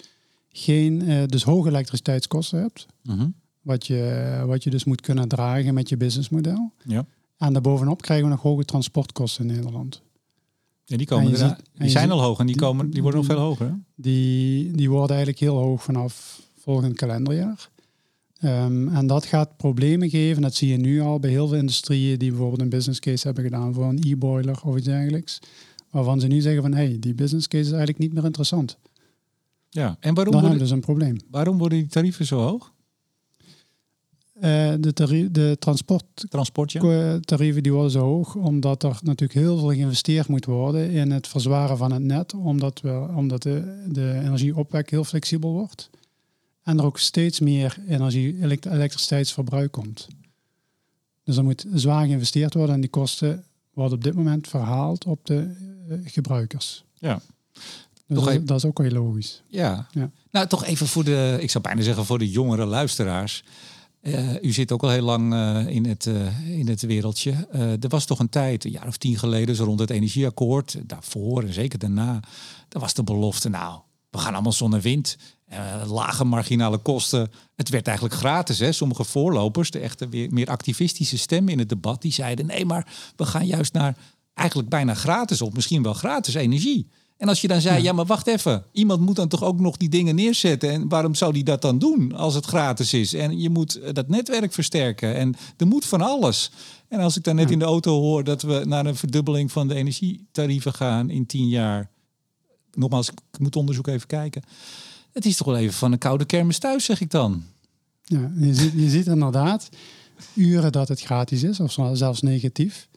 [0.49, 2.86] geen eh, dus hoge elektriciteitskosten hebt.
[3.04, 3.34] Mm -hmm.
[3.62, 6.71] wat, je, wat je dus moet kunnen dragen met je businessmodel.
[6.84, 7.06] Ja.
[7.38, 10.01] En daarbovenop krijgen we nog hoge transportkosten in Nederland.
[10.86, 13.30] Ja, die komen ziet, die zijn ziet, al hoog en die, komen, die worden nog
[13.30, 13.80] veel hoger.
[13.95, 17.69] Die, die worden eigenlijk heel hoog vanaf volgend kalenderjaar.
[18.43, 20.41] Um, en dat gaat problemen geven.
[20.41, 23.43] Dat zie je nu al bij heel veel industrieën die bijvoorbeeld een business case hebben
[23.43, 25.39] gedaan voor een e-boiler of iets dergelijks.
[25.89, 28.77] Waarvan ze nu zeggen van hé, hey, die business case is eigenlijk niet meer interessant.
[29.69, 31.17] Ja, en waarom Dan worden, dus een probleem.
[31.32, 32.71] Waarom worden die tarieven zo hoog?
[34.36, 37.19] Uh, de, tarie de transport Transport, ja.
[37.19, 41.27] tarieven die worden zo hoog omdat er natuurlijk heel veel geïnvesteerd moet worden in het
[41.27, 45.89] verzwaren van het net, omdat, we, omdat de, de energieopwek heel flexibel wordt.
[46.63, 50.08] En er ook steeds meer energie, elektriciteitsverbruik komt.
[51.24, 53.43] Dus er moet zwaar geïnvesteerd worden en die kosten
[53.74, 55.54] wordt op dit moment verhaald op de
[55.89, 56.84] eh, gebruikers.
[56.93, 57.21] Ja.
[57.54, 57.63] Dus
[58.17, 59.41] Toch dat, even- dat is ook heel logisch.
[59.47, 59.88] Ja.
[59.91, 60.12] Ja.
[60.32, 63.43] Nou, toch even voor de, ik zou bijna zeggen voor de jongere luisteraars.
[64.02, 66.06] Eh, u zit ook al heel lang eh, in, het,
[66.45, 67.32] in het wereldje.
[67.82, 70.78] Er was toch een tijd, een jaar of tien geleden, zo rond het energieakkoord.
[70.84, 72.19] Daarvoor en zeker daarna.
[72.67, 73.80] Daar was de belofte, nou,
[74.12, 75.17] we gaan allemaal zon en wind.
[75.45, 77.32] eh, lage marginale kosten.
[77.56, 78.60] Het werd eigenlijk gratis.
[78.60, 78.71] Hè?
[78.71, 82.88] Sommige voorlopers, de echte weer meer activistische stemmen in het debat, die zeiden: nee, maar
[83.15, 83.97] we gaan juist naar
[84.34, 86.88] eigenlijk bijna gratis of misschien wel gratis energie.
[87.21, 87.93] En als je dan zei, ja.
[87.93, 90.69] maar wacht even, iemand moet dan toch ook nog die dingen neerzetten.
[90.69, 93.13] En waarom zou die dat dan doen als het gratis is?
[93.13, 95.15] En je moet eh, dat netwerk versterken.
[95.15, 96.52] En er moet van alles.
[96.88, 99.67] En als ik dan net in de auto hoor dat we naar een verdubbeling van
[99.67, 101.90] de energietarieven gaan in tien jaar.
[102.73, 104.43] Nogmaals, ik moet onderzoek even kijken.
[105.12, 107.43] Het is toch wel even van een koude kermis thuis, zeg ik dan.
[108.03, 109.69] Ja, je, ziet, je ziet inderdaad
[110.34, 112.89] uren dat het gratis is, of zelfs negatief.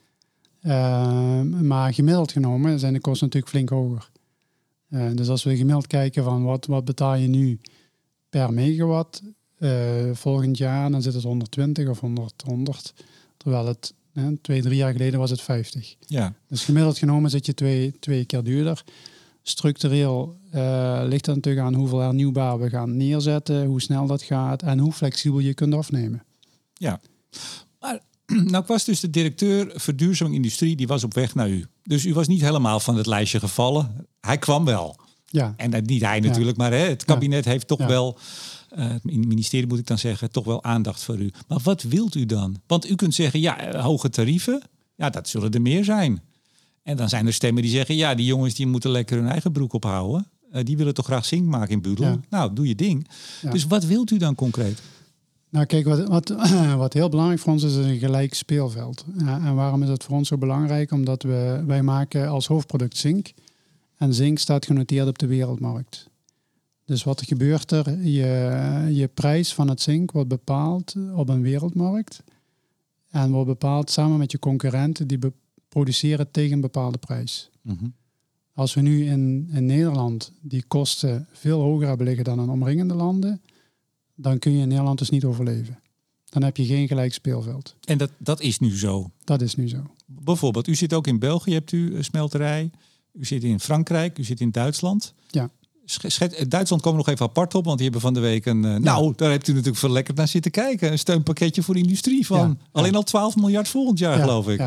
[0.61, 4.09] Ehm, maar gemiddeld genomen zijn de kosten natuurlijk flink hoger.
[4.89, 7.59] Eh, dus als we gemiddeld kijken van wat, wat betaal je nu
[8.29, 9.21] per megawatt
[9.57, 9.69] eh,
[10.13, 12.93] volgend jaar, dan zit het 120 of 100, 100
[13.37, 13.93] terwijl het
[14.41, 15.95] twee, drie jaar geleden was het 50.
[15.99, 16.33] Ja.
[16.47, 18.83] Dus gemiddeld genomen zit je twee, twee keer duurder.
[19.47, 24.61] Structureel eh, ligt het natuurlijk aan hoeveel hernieuwbaar we gaan neerzetten, hoe snel dat gaat
[24.61, 26.23] en hoe flexibel je kunt afnemen.
[26.73, 26.99] Ja.
[27.79, 27.99] Maar
[28.51, 31.65] nou ik was dus de directeur verduurzaming industrie, die was op weg naar u.
[31.83, 34.07] Dus u was niet helemaal van het lijstje gevallen.
[34.21, 34.95] Hij kwam wel.
[35.25, 37.87] Ja, En dat niet hij natuurlijk, maar hè, het kabinet heeft toch Ja.
[37.87, 38.17] wel,
[38.69, 41.31] eh, het ministerie moet ik dan zeggen, toch wel aandacht voor u.
[41.47, 42.61] Maar wat wilt u dan?
[42.67, 44.61] Want u kunt zeggen, ja, eh, hoge tarieven,
[44.95, 46.21] ja, dat zullen er meer zijn.
[46.85, 49.51] En dan zijn er stemmen die zeggen, ja, die jongens die moeten lekker hun eigen
[49.51, 50.27] broek ophouden.
[50.51, 52.05] Eh, die willen toch graag zink maken in Budel.
[52.05, 52.19] Ja.
[52.29, 53.07] Nou, doe je ding.
[53.41, 53.51] Ja.
[53.51, 54.81] Dus wat wilt u dan concreet?
[55.49, 56.35] Nou, kijk, wat, wat,
[56.77, 59.05] wat heel belangrijk voor ons is, is een gelijk speelveld.
[59.17, 60.91] Ja, en waarom is het voor ons zo belangrijk?
[60.91, 63.33] Omdat we, wij maken als hoofdproduct zink.
[63.97, 66.09] En zink staat genoteerd op de wereldmarkt.
[66.85, 68.01] Dus wat gebeurt er?
[68.01, 72.23] Je, je prijs van het zink wordt bepaald op een wereldmarkt.
[73.09, 75.33] En wordt bepaald samen met je concurrenten die be-
[75.79, 77.49] produceren tegen een bepaalde prijs.
[77.61, 77.85] Mhm.
[78.53, 82.93] Als we nu in, in Nederland die kosten veel hoger hebben liggen dan in omringende
[82.93, 83.41] landen,
[84.15, 85.79] dan kun je in Nederland dus niet overleven.
[86.29, 87.75] Dan heb je geen gelijk speelveld.
[87.85, 89.11] En dat, dat is nu zo.
[89.23, 89.77] Dat is nu zo.
[90.05, 92.69] Bijvoorbeeld, u zit ook in België, hebt u een smelterij.
[93.13, 95.13] U zit in Frankrijk, u zit in Duitsland.
[95.29, 95.49] Ja.
[95.85, 98.45] Schet- eh, Duitsland komen we nog even apart op, want die hebben van de week
[98.45, 98.65] een...
[98.65, 100.91] eh, Nou, daar hebt u natuurlijk verlekkerd naar zitten kijken.
[100.91, 104.47] Een steunpakketje voor de industrie van Ja, alleen al 12 miljard volgend jaar, Ja, geloof
[104.49, 104.57] ik.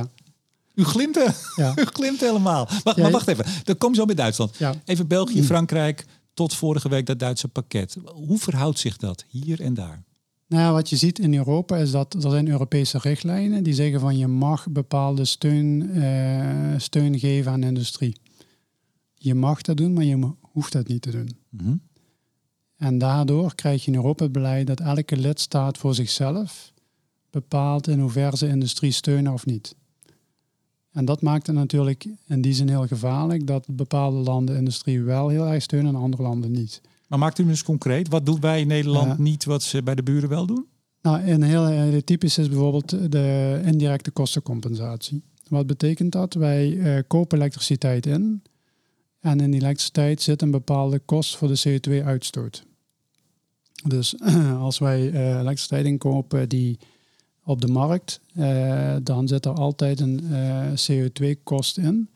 [0.78, 1.18] U glimt,
[1.56, 2.68] ja, u glimt helemaal.
[2.82, 4.56] Wacht, Ja, maar wacht even, dan kom zo bij Duitsland.
[4.56, 4.74] ja.
[4.84, 7.96] Even België, Frankrijk, tot vorige week dat Duitse pakket.
[8.04, 10.04] Hoe verhoudt zich dat hier en daar?
[10.46, 14.18] Nou, wat je ziet in Europa is dat er zijn Europese richtlijnen die zeggen van
[14.18, 18.16] je mag bepaalde steun, eh, steun geven aan de industrie.
[19.14, 21.36] Je mag dat doen, maar je hoeft dat niet te doen.
[21.48, 21.74] Mhm.
[22.76, 26.72] En daardoor krijg je in Europa het beleid dat elke lidstaat voor zichzelf
[27.30, 29.74] bepaalt in hoeverre ze industrie steunen of niet.
[30.98, 35.28] En dat maakt het natuurlijk in die zin heel gevaarlijk dat bepaalde landen industrie wel
[35.28, 36.80] heel erg steunen en andere landen niet.
[37.06, 40.02] Maar maakt u dus concreet, wat doen wij in Nederland niet wat ze bij de
[40.02, 40.66] buren wel doen?
[41.02, 45.22] Nou, een heel, heel typisch is bijvoorbeeld de indirecte kostencompensatie.
[45.48, 46.34] Wat betekent dat?
[46.34, 48.42] Wij eh, kopen elektriciteit in
[49.20, 52.64] en in die elektriciteit zit een bepaalde kost voor de CO2-uitstoot.
[53.86, 54.14] Dus
[54.68, 56.78] als wij eh, elektriciteit inkopen die
[57.48, 62.08] op de markt, eh, dan zit er altijd een eh, CO2-kost in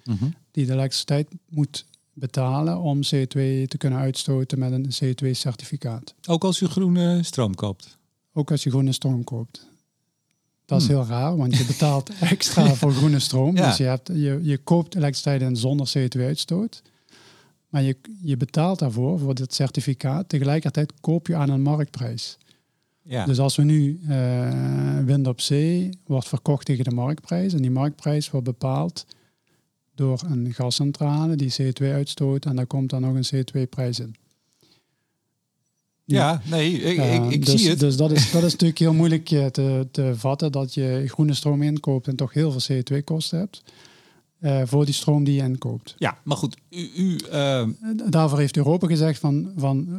[0.51, 6.14] die de elektriciteit moet betalen om CO2 te kunnen uitstoten met een CO2-certificaat.
[6.27, 7.99] Ook als u groene stroom koopt.
[8.33, 9.66] Ook als je groene stroom koopt.
[10.64, 10.97] Dat is Hmm.
[10.97, 13.57] heel raar, want je betaalt extra voor groene stroom.
[13.57, 13.68] Ja.
[13.68, 16.83] Dus je, hebt, je, je koopt elektriciteit in zonder CO2-uitstoot.
[17.68, 20.29] Maar je, je betaalt daarvoor, voor dit certificaat.
[20.29, 22.38] Tegelijkertijd koop je aan een marktprijs.
[23.03, 23.25] Ja.
[23.27, 27.53] Dus als we nu eh, wind op zee wordt verkocht tegen de marktprijs.
[27.53, 29.07] En die marktprijs wordt bepaald
[29.95, 32.45] door een gascentrale die CO2 uitstoot.
[32.45, 34.15] En daar komt dan nog een CO2-prijs in.
[36.05, 37.81] ja, nee, ik, Ja, ik, ik dus, zie het.
[37.81, 41.35] Dus dat is, dat is natuurlijk heel moeilijk eh, te, te vatten dat je groene
[41.35, 43.62] stroom inkoopt en toch heel veel CO2-kosten hebt
[44.43, 45.95] eh, voor die stroom die je inkoopt.
[45.99, 47.69] Ja, maar goed, u, u eh, Eh,
[48.09, 49.97] Daarvoor heeft Europa gezegd van, van eh,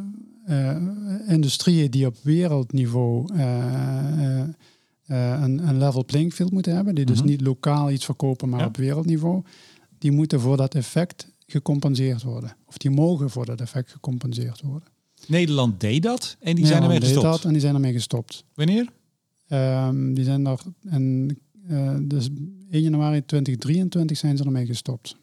[1.28, 4.48] industrieën die op wereldniveau eh, eh,
[5.06, 7.26] eh, een, een level playing field moeten hebben, die dus Mhm.
[7.26, 8.66] niet lokaal iets verkopen, maar Ja.
[8.66, 9.42] op wereldniveau,
[9.98, 12.56] die moeten voor dat effect gecompenseerd worden.
[12.66, 14.88] Of die mogen voor dat effect gecompenseerd worden.
[15.26, 17.30] Nederland deed dat en die zijn ermee deed gestopt.
[17.32, 18.44] dat en die zijn ermee gestopt.
[18.54, 18.88] Wanneer?
[19.48, 20.60] Ehm, die zijn er
[21.70, 22.28] Uh, dus
[22.70, 25.16] 1 januari 2023 zijn ze ermee gestopt.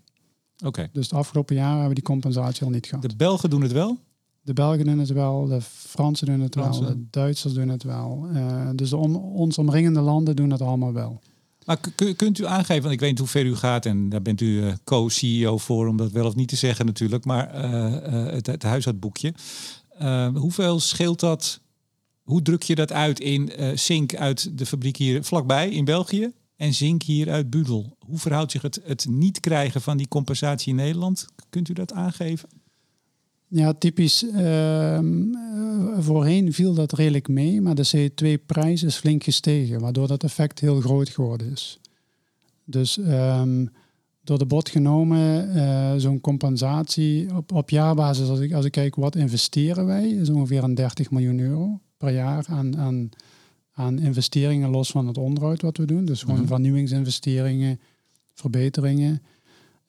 [0.65, 0.89] Oké.
[0.93, 3.10] Dus het afgelopen jaar hebben we die compensatie al niet gehad.
[3.10, 3.97] De Belgen doen het wel?
[4.43, 8.27] De Belgen doen het wel, de Fransen doen het wel, de Duitsers doen het wel.
[8.34, 11.19] Uh, dus de om, ons omringende landen doen het allemaal wel.
[11.65, 11.77] Maar
[12.15, 14.45] kunt u aangeven, want ik weet niet hoe ver u gaat en daar bent u
[14.45, 18.63] uh, co-CEO voor om dat wel of niet te zeggen natuurlijk, maar uh, het, het
[18.63, 19.34] huishoudboekje.
[20.34, 21.60] hoeveel scheelt dat?
[22.21, 26.73] Hoe druk je dat uit in zink uit de fabriek hier vlakbij in België en
[26.73, 27.97] zink hier uit Budel?
[27.99, 31.27] Hoe verhoudt zich het, het niet krijgen van die compensatie in Nederland?
[31.49, 32.61] Kunt u dat aangeven?
[33.54, 34.24] Ja, typisch.
[34.24, 35.00] Uh,
[36.00, 40.82] voorheen viel dat redelijk mee, maar de CO2-prijs is flink gestegen, waardoor dat effect heel
[40.82, 41.80] groot geworden is.
[42.64, 43.70] Dus um,
[44.24, 48.96] door de bot genomen, uh, zo'n compensatie op, op jaarbasis, als ik, als ik kijk
[48.96, 53.10] wat investeren wij, is ongeveer een 30 miljoen euro per jaar aan, aan,
[53.72, 56.06] aan investeringen los van het onderhoud wat we doen.
[56.06, 57.80] Dus gewoon mm vernieuwingsinvesteringen,
[58.34, 59.22] verbeteringen.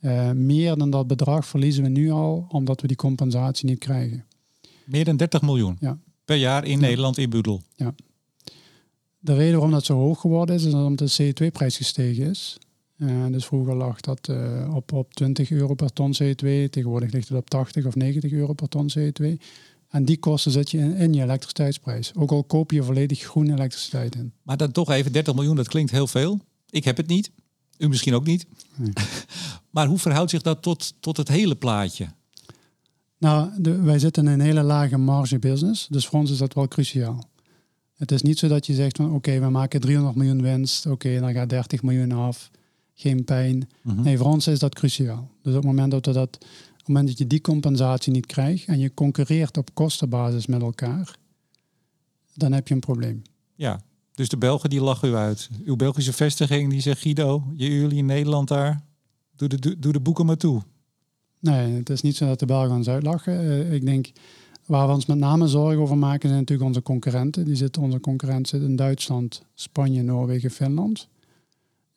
[0.02, 4.24] Uh, meer dan dat bedrag verliezen we nu al, omdat we die compensatie niet krijgen.
[4.84, 5.98] Meer dan 30 miljoen ja.
[6.24, 7.62] per jaar in Nederland in Budel.
[7.76, 7.94] Ja.
[9.18, 12.58] De reden waarom dat zo hoog geworden is, is omdat de CO2-prijs gestegen is.
[12.96, 16.70] Uh, dus vroeger lag dat uh, op, op 20 euro per ton CO2.
[16.70, 19.26] Tegenwoordig ligt het op 80 of 90 euro per ton CO2.
[19.88, 22.12] En die kosten zet je in, in, je elektriciteitsprijs.
[22.14, 24.32] Ook al koop je volledig groene elektriciteit in.
[24.42, 26.40] Maar dan toch even 30 miljoen, dat klinkt heel veel.
[26.70, 27.30] Ik heb het niet.
[27.78, 28.46] U misschien ook niet.
[29.70, 32.08] maar hoe verhoudt zich dat tot, tot het hele plaatje?
[33.18, 35.86] Nou, de, wij zitten in een hele lage marge business.
[35.90, 37.30] Dus voor ons is dat wel cruciaal.
[37.96, 40.86] Het is niet zo dat je zegt van oké, we maken 300 miljoen winst.
[40.86, 42.50] Oké, dan gaat 30 miljoen af.
[42.94, 43.68] Geen pijn.
[43.82, 44.02] Mhm.
[44.02, 45.30] Nee, voor ons is dat cruciaal.
[45.42, 46.36] Dus op het moment dat, we dat,
[46.72, 50.62] op het moment dat je die compensatie niet krijgt en je concurreert op kostenbasis met
[50.62, 51.16] elkaar,
[52.34, 53.22] dan heb je een probleem.
[53.54, 53.82] Ja,
[54.22, 55.50] dus de Belgen die lachen u uit.
[55.64, 58.82] Uw Belgische vestiging die zegt Guido, jullie in Nederland daar,
[59.36, 60.62] doe de, doe de boeken maar toe.
[61.40, 63.44] Nee, het is niet zo dat de Belgen ons uitlachen.
[63.44, 64.12] Uh, ik denk,
[64.66, 67.44] waar we ons met name zorgen over maken zijn natuurlijk onze concurrenten.
[67.44, 71.08] Die zitten, onze concurrenten in Duitsland, Spanje, Noorwegen, Finland.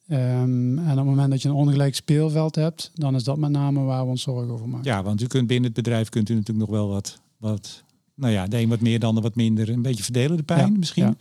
[0.09, 3.51] Um, en op het moment dat je een ongelijk speelveld hebt, dan is dat met
[3.51, 4.91] name waar we ons zorgen over maken.
[4.91, 7.83] Ja, want u kunt binnen het bedrijf kunt u natuurlijk nog wel wat, wat
[8.15, 9.69] nou ja, de een wat meer, dan de wat minder.
[9.69, 11.03] Een beetje verdelen de pijn misschien.
[11.03, 11.15] Ja.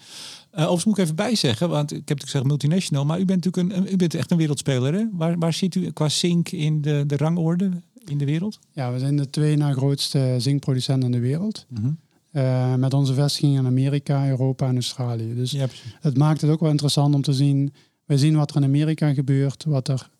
[0.54, 3.44] Uh, overigens moet ik even bijzeggen, want ik heb natuurlijk gezegd multinational, maar u bent
[3.44, 4.94] natuurlijk een, u bent echt een wereldspeler.
[4.94, 5.04] Hè?
[5.12, 7.70] Waar, waar zit u qua zink in de, de rangorde
[8.04, 8.58] in de wereld?
[8.72, 11.66] Ja, we zijn de twee na grootste zinkproducenten in de wereld.
[11.68, 11.90] Mhm.
[12.30, 15.34] Eh, met onze vestigingen in Amerika, Europa en Australië.
[15.34, 15.66] Dus ja,
[16.00, 17.72] het maakt het ook wel interessant om te zien.
[18.04, 20.10] Wij zien wat er in Amerika gebeurt, wat er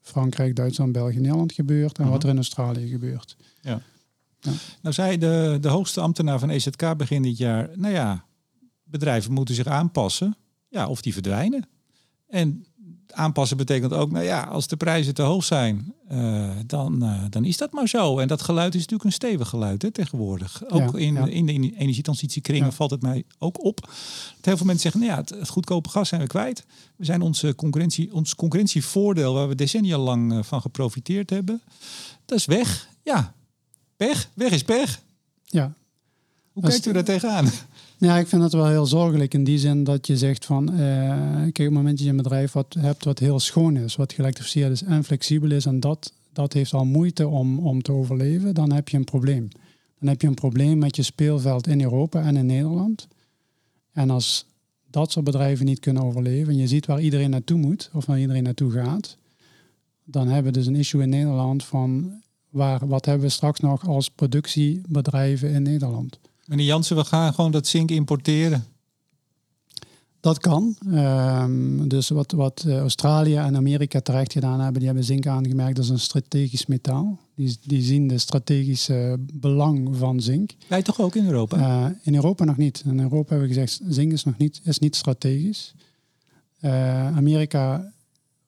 [0.00, 2.24] Frankrijk, Duitsland, België, Nederland gebeurt en wat mhm.
[2.26, 3.36] er in Australië gebeurt.
[3.60, 3.82] Ja.
[4.40, 4.52] ja.
[4.82, 8.24] Nou zei de, de hoogste ambtenaar van EZK begin dit jaar, nou ja,
[8.90, 10.36] bedrijven moeten zich aanpassen,
[10.68, 11.68] ja, of die verdwijnen.
[12.28, 12.64] En
[13.12, 17.44] aanpassen betekent ook, nou ja, als de prijzen te hoog zijn, uh, dan, uh, dan
[17.44, 18.18] is dat maar zo.
[18.18, 20.62] En dat geluid is natuurlijk een stevig geluid hè, tegenwoordig.
[20.68, 22.72] Ook in, in de energietransitiekringen ja.
[22.72, 23.80] valt het mij ook op.
[23.80, 26.64] Dat heel veel mensen zeggen, nou ja, het, het, goedkope gas zijn we kwijt.
[26.96, 31.62] We zijn onze concurrentie, ons concurrentievoordeel, waar we decennia lang uh, van geprofiteerd hebben,
[32.24, 32.88] dat is weg.
[33.02, 33.34] Ja,
[33.96, 34.28] pech.
[34.34, 35.02] Weg is pech.
[35.44, 35.72] Ja.
[36.52, 37.50] Hoe kijkt u daar tegenaan?
[38.00, 40.78] Ja, ik vind het wel heel zorgelijk in die zin dat je zegt van, uh,
[40.78, 44.12] kijk, op het moment dat je een bedrijf wat hebt wat heel schoon is, wat
[44.12, 48.54] geëlektrificeerd is en flexibel is en dat, dat heeft al moeite om, om te overleven,
[48.54, 49.48] dan heb je een probleem.
[49.98, 53.08] Dan heb je een probleem met je speelveld in Europa en in Nederland.
[53.92, 54.46] En als
[54.90, 58.20] dat soort bedrijven niet kunnen overleven en je ziet waar iedereen naartoe moet of waar
[58.20, 59.16] iedereen naartoe gaat,
[60.04, 62.12] dan hebben we dus een issue in Nederland van
[62.48, 66.18] waar, wat hebben we straks nog als productiebedrijven in Nederland.
[66.50, 68.64] Meneer Jansen, we gaan gewoon dat zink importeren.
[70.20, 70.76] Dat kan.
[70.86, 75.78] Um, dus wat, wat eh, Australië en Amerika terecht gedaan hebben, die hebben zink aangemerkt
[75.78, 77.18] als een strategisch metaal.
[77.34, 80.50] Die, die zien de strategische belang van zink.
[80.66, 81.58] Wij toch ook in Europa?
[81.58, 82.82] Uh, in Europa nog niet.
[82.86, 85.74] In Europa hebben we gezegd, zink is nog niet, is niet strategisch.
[86.60, 87.92] Uh, Amerika,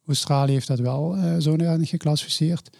[0.06, 2.70] Australië heeft dat wel zo geclassificeerd.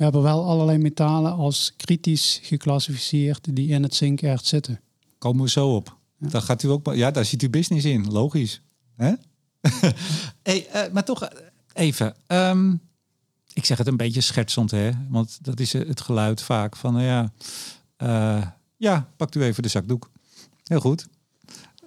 [0.00, 4.80] We hebben wel allerlei metalen als kritisch geclassificeerd die in het zinkerts zitten.
[5.18, 5.96] Komen we zo op.
[6.18, 6.28] Ja.
[6.28, 8.62] Daar gaat u ook, ja, daar ziet u business in, logisch.
[8.96, 9.12] Hè?
[10.42, 11.38] hey, uh, maar toch eh,
[11.72, 12.14] even.
[12.26, 12.80] Um,
[13.52, 14.90] ik zeg het een beetje schertsend, hè?
[15.08, 17.32] Want dat is het geluid vaak van, nou ja,
[17.98, 20.10] uh, ja, pakt u even de zakdoek.
[20.64, 21.06] Heel goed.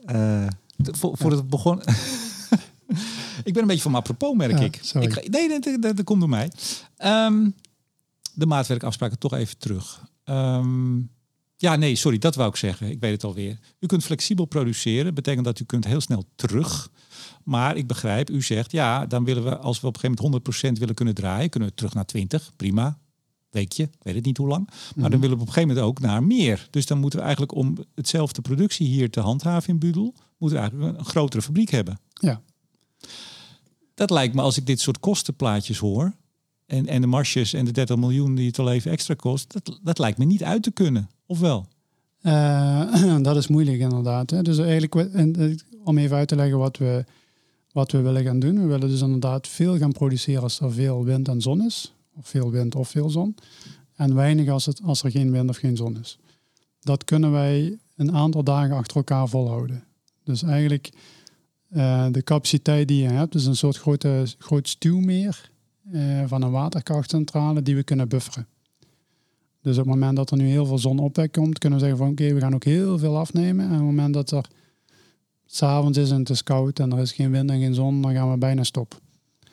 [0.06, 0.47] Uh,
[0.78, 1.82] vo voordat het begon.
[3.49, 4.76] ik ben een beetje van mijn apropos, merk ik.
[4.76, 5.30] ik.
[5.30, 6.52] Nee, dat, dat, dat, komt door mij.
[6.97, 7.56] Um,
[8.34, 10.06] de maatwerkafspraken toch even terug.
[10.26, 11.12] Um,
[11.58, 12.89] Ja, nee, sorry, dat wou ik zeggen.
[12.89, 13.60] Ik weet het alweer.
[13.80, 16.89] U kunt flexibel produceren, betekent dat u kunt heel snel terug.
[17.43, 20.48] Maar ik begrijp, u zegt, ja, dan willen we, als we op een gegeven moment
[20.76, 23.00] 100% willen kunnen draaien, kunnen we terug naar 20, prima.
[23.50, 24.65] Weekje, weet het niet hoe lang.
[24.67, 25.19] Maar dan Mhm.
[25.19, 26.67] willen we op een gegeven moment ook naar meer.
[26.69, 30.63] Dus dan moeten we eigenlijk om hetzelfde productie hier te handhaven in Budel, moeten we
[30.63, 32.00] eigenlijk een grotere fabriek hebben.
[32.13, 32.41] Ja.
[33.93, 36.13] Dat lijkt me, als ik dit soort kostenplaatjes hoor,
[36.74, 39.80] en, en de marges en de 30 miljoen die het wel even extra kost, dat,
[39.84, 41.10] dat lijkt me niet uit te kunnen.
[41.26, 41.66] Of wel?
[42.22, 44.30] Eh, dat is moeilijk inderdaad.
[44.30, 44.42] Hè.
[44.42, 47.06] Dus eigenlijk, en, eh, om even uit te leggen wat we,
[47.72, 48.62] wat we willen gaan doen.
[48.62, 51.94] We willen dus inderdaad veel gaan produceren als er veel wind en zon is.
[52.16, 53.36] Of veel wind of veel zon.
[53.96, 56.20] En weinig als, het, als er geen wind of geen zon is.
[56.80, 59.84] Dat kunnen wij een aantal dagen achter elkaar volhouden.
[60.24, 60.90] Dus eigenlijk
[61.70, 65.52] eh, de capaciteit die je hebt, is een soort grote, groot stuwmeer
[66.26, 68.48] van een waterkrachtcentrale die we kunnen bufferen.
[69.62, 72.12] Dus op het moment dat er nu heel veel zonopwek komt, kunnen we zeggen van
[72.12, 73.65] oké, we gaan ook heel veel afnemen.
[73.65, 74.46] En op het moment dat er
[75.46, 78.13] s'avonds is en het is koud en er is geen wind en geen zon, dan
[78.13, 79.02] gaan we bijna stop.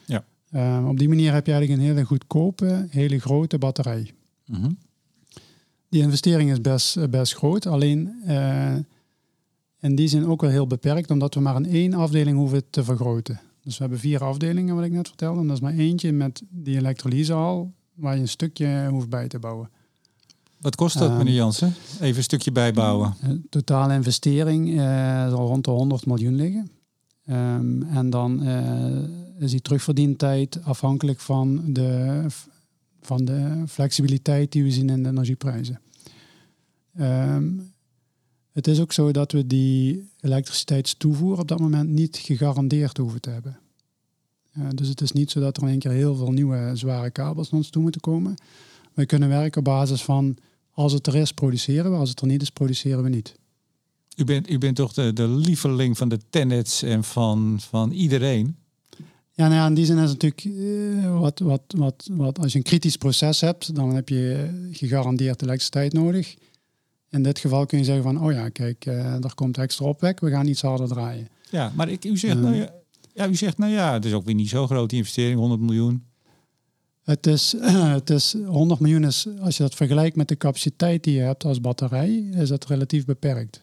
[0.07, 0.25] Ja.
[0.51, 4.13] Eh, op die manier heb je eigenlijk een hele goedkope, hele grote batterij.
[4.47, 4.71] Mhm.
[5.89, 8.75] Die investering is best, eh, best groot, alleen eh,
[9.81, 12.85] in die zin ook wel heel beperkt, omdat we maar in één afdeling hoeven te
[12.85, 13.41] vergroten.
[13.63, 15.41] Dus we hebben vier afdelingen, wat ik net vertelde.
[15.41, 19.39] En dat is maar eentje met die elektrolysehaal, waar je een stukje hoeft bij te
[19.39, 19.71] bouwen.
[20.61, 21.75] Wat kost dat, Ehm, meneer Jansen?
[22.01, 23.15] Even een stukje bijbouwen.
[23.21, 26.71] De totale investering eh, zal rond de 100 miljoen liggen.
[27.25, 32.27] Ehm, en dan eh, is die terugverdientijd afhankelijk van de,
[33.01, 35.81] van de flexibiliteit die we zien in de energieprijzen.
[36.95, 37.49] Ehm,
[38.53, 43.31] het is ook zo dat we die elektriciteitstoevoer op dat moment niet gegarandeerd hoeven te
[43.31, 43.59] hebben.
[44.75, 47.51] Dus het is niet zo dat er in één keer heel veel nieuwe zware kabels
[47.51, 48.35] naar ons toe moeten komen.
[48.95, 50.37] We kunnen werken op basis van
[50.71, 51.97] als het er is, produceren we.
[51.97, 53.35] Als het er niet is, produceren we niet.
[54.17, 58.57] U bent, u bent toch de, de lieveling van de tenets en van, van iedereen?
[59.33, 60.59] Ja, nou ja, in die zin is het natuurlijk
[61.05, 65.43] eh, wat, wat, wat, wat, als je een kritisch proces hebt, dan heb je gegarandeerd
[65.43, 66.37] elektriciteit nodig.
[67.11, 70.21] In dit geval kun je zeggen van, oh ja, kijk, eh, er komt extra opwek,
[70.21, 71.29] we gaan iets harder draaien.
[71.51, 72.43] Ja, maar ik, u, zegt, Ehm.
[72.43, 72.73] nou ja,
[73.15, 75.61] ja, u zegt, nou ja, het is ook weer niet zo groot, die investering, 100
[75.61, 76.05] miljoen.
[77.05, 77.55] Het is,
[78.01, 81.45] het is 100 miljoen is, als je dat vergelijkt met de capaciteit die je hebt
[81.45, 83.63] als batterij, is dat relatief beperkt.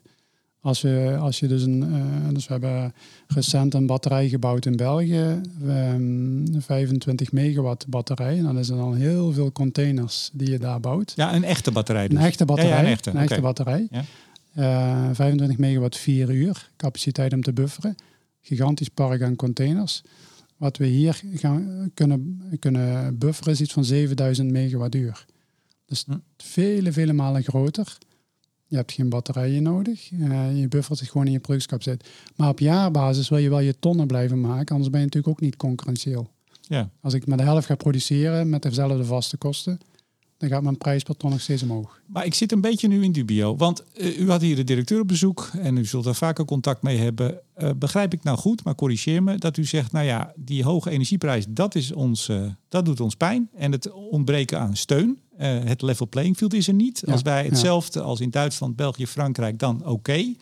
[0.68, 2.94] Als, we, als je dus een, eh, dus we hebben
[3.28, 8.38] recent een batterij gebouwd in België, ehm, 25 megawatt batterij.
[8.38, 11.14] En dan is er dan heel veel containers die je daar bouwt.
[11.16, 12.18] Ja, een echte batterij dus.
[12.18, 12.72] Een echte batterij.
[12.72, 13.42] Ja, ja, een echte, oké.
[13.42, 13.88] batterij.
[13.92, 14.04] Ja.
[14.54, 17.96] Eh, 25 megawatt 4 uur capaciteit om te bufferen.
[18.42, 20.04] Gigantisch park aan containers.
[20.58, 25.26] Wat we hier gaan, kunnen, kunnen bufferen is iets van 7000 megawattuur.
[25.86, 26.18] Dus Hm.
[26.38, 27.98] vele, vele malen groter.
[28.68, 30.12] Je hebt geen batterijen nodig.
[30.12, 32.10] Eh, je buffert het gewoon in je productiecapaciteit.
[32.36, 34.72] Maar op jaarbasis wil je wel je tonnen blijven maken.
[34.72, 36.30] Anders ben je natuurlijk ook niet concurrentieel.
[36.62, 36.90] Ja.
[37.02, 39.80] Als ik maar de helft ga produceren met dezelfde vaste kosten,
[40.38, 42.02] dan gaat mijn prijs per ton nog steeds omhoog.
[42.06, 43.56] Maar ik zit een beetje nu in dubio.
[43.56, 46.82] Want eh, u had hier de directeur op bezoek en u zult daar vaker contact
[46.82, 47.40] mee hebben.
[47.54, 50.90] Eh, begrijp ik nou goed, maar corrigeer me, dat u zegt, nou ja, die hoge
[50.90, 52.32] energieprijs, dat, is ons,
[52.70, 53.50] dat doet ons pijn.
[53.56, 57.02] En het ontbreken aan steun, eh, het level playing field is er niet.
[57.06, 57.50] Ja, Als wij ja.
[57.50, 60.34] hetzelfde als in Duitsland, België, Frankrijk, dan oké.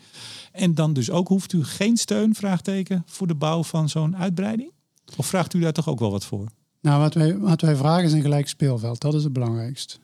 [0.51, 4.71] En dan dus ook hoeft u geen steun, vraagteken, voor de bouw van zo'n uitbreiding?
[5.17, 6.47] Of vraagt u daar toch ook wel wat voor?
[6.81, 9.01] Nou, wat wij, wat wij vragen is een gelijk speelveld.
[9.01, 9.97] Dat is het belangrijkste.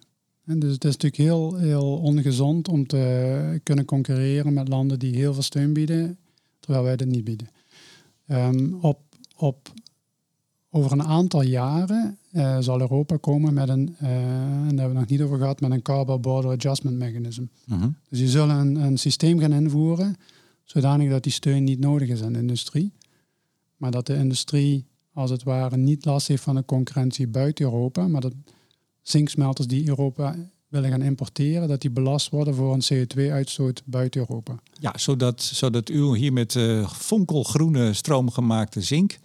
[0.45, 5.15] En dus het is natuurlijk heel, heel ongezond om te kunnen concurreren met landen die
[5.15, 6.17] heel veel steun bieden,
[6.59, 7.49] terwijl wij dat niet bieden.
[8.27, 8.99] Ehm, op,
[9.35, 9.73] op,
[10.71, 14.99] over een aantal jaren eh, zal Europa komen met een, eh, en daar hebben we
[14.99, 17.43] nog niet over gehad, met een Carbon Border Adjustment Mechanism.
[18.09, 20.15] Dus je zullen een, een systeem gaan invoeren,
[20.63, 22.93] zodanig dat die steun niet nodig is aan de industrie.
[23.77, 28.07] Maar dat de industrie als het ware niet last heeft van de concurrentie buiten Europa,
[28.07, 28.33] maar dat
[29.01, 30.35] zinksmelters die Europa
[30.67, 34.55] willen gaan importeren, dat die belast worden voor een CO2-uitstoot buiten Europa.
[34.79, 39.19] Ja, zodat, zodat u hier met eh fonkelgroene stroomgemaakte zink,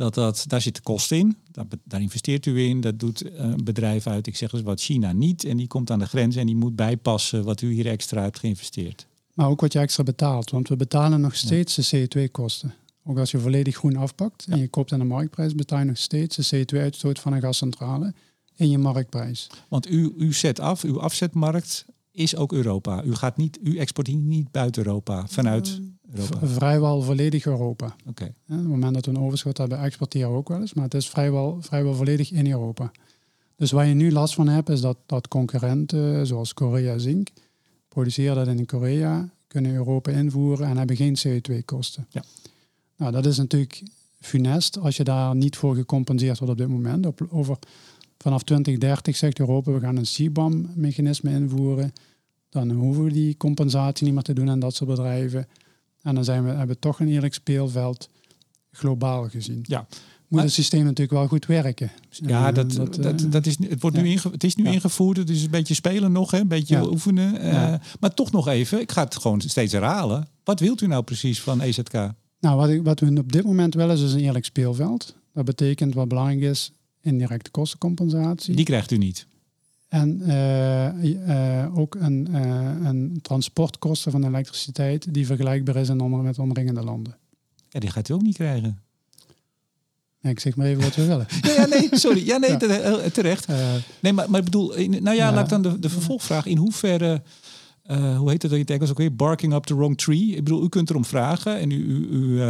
[0.00, 1.36] dat, dat, daar zit de kost in.
[1.50, 2.80] Daar, daar investeert u in.
[2.80, 5.44] Dat doet eh, een bedrijf uit, ik zeg eens wat, China niet.
[5.44, 8.38] En die komt aan de grens en die moet bijpassen wat u hier extra hebt
[8.38, 9.06] geïnvesteerd.
[9.34, 12.74] Maar ook wat je extra betaalt, want we betalen nog steeds de CO2-kosten.
[13.04, 15.98] Ook als je volledig groen afpakt en je koopt aan de marktprijs, betaal je nog
[15.98, 18.14] steeds de CO2-uitstoot van een gascentrale
[18.56, 19.46] in je marktprijs.
[19.68, 23.04] Want u, u zet af, uw afzetmarkt is ook Europa.
[23.04, 25.80] U, gaat niet, u exporteert niet buiten Europa, vanuit
[26.14, 26.46] Europa.
[26.46, 27.96] Vrijwel volledig Europa.
[28.06, 28.24] Oké.
[28.24, 30.74] Op het moment dat we een overschot hebben, exporteren we ook wel eens.
[30.74, 32.90] Maar het is vrijwel, vrijwel volledig in Europa.
[33.56, 37.28] Dus waar je nu last van hebt, is dat, dat concurrenten zoals Korea Zink,
[37.88, 42.06] produceren dat in Korea, kunnen Europa invoeren en hebben geen CO2-kosten.
[42.10, 42.24] Ja.
[42.96, 43.82] Nou, dat is natuurlijk
[44.20, 47.06] funest als je daar niet voor gecompenseerd wordt op dit moment.
[47.06, 47.58] Op, over,
[48.18, 51.92] vanaf 2030 zegt Europa, we gaan een CBAM-mechanisme invoeren.
[52.48, 55.48] Dan hoeven we die compensatie niet meer te doen aan dat soort bedrijven.
[56.02, 58.08] En dan zijn we, hebben we toch een eerlijk speelveld
[58.72, 59.60] globaal gezien.
[59.62, 59.86] Ja.
[60.28, 61.90] Moet het systeem natuurlijk wel goed werken.
[62.10, 64.70] Ja, Eh, dat, dat, eh, dat, is, het, wordt nu inge, het is nu Ja.
[64.70, 66.38] ingevoerd, het is een beetje spelen nog, hè?
[66.38, 66.84] een beetje Ja.
[66.84, 67.40] oefenen.
[67.40, 67.74] eh.
[68.00, 70.28] Maar toch nog even, ik ga het gewoon steeds herhalen.
[70.44, 71.92] Wat wilt u nou precies van EZK?
[72.40, 75.14] Nou, wat, ik, wat we op dit moment willen is dus een eerlijk speelveld.
[75.34, 78.54] Dat betekent wat belangrijk is, indirecte kostencompensatie.
[78.56, 79.26] Die krijgt u niet.
[79.90, 86.20] En eh, eh, ook een, eh, een transportkosten van elektriciteit die vergelijkbaar is in onder,
[86.20, 87.16] met omringende landen.
[87.68, 88.80] Ja, die gaat u ook niet krijgen.
[90.18, 91.26] Ja, ik zeg maar even wat we willen.
[91.42, 92.26] Ja, ja, nee, sorry.
[92.26, 93.08] Ja, nee, Ja.
[93.12, 93.46] terecht.
[94.00, 96.46] Nee, maar, maar ik bedoel, nou ja, laat ik dan de, de vervolgvraag.
[96.46, 97.22] In hoeverre,
[98.16, 99.16] hoe heet het in het Engels ook weer?
[99.16, 100.26] Barking up the wrong tree.
[100.26, 102.40] Ik bedoel, u kunt erom vragen en u, u, u,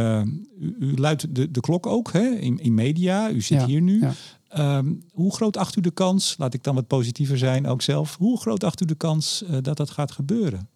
[0.59, 2.29] u, u luidt de, de klok ook hè?
[2.29, 3.31] In, in media.
[3.31, 4.03] U zit Ja, hier nu.
[4.51, 8.15] Ehm, hoe groot acht u de kans, laat ik dan wat positiever zijn ook zelf.
[8.17, 10.69] Hoe groot acht u de kans eh, dat dat gaat gebeuren?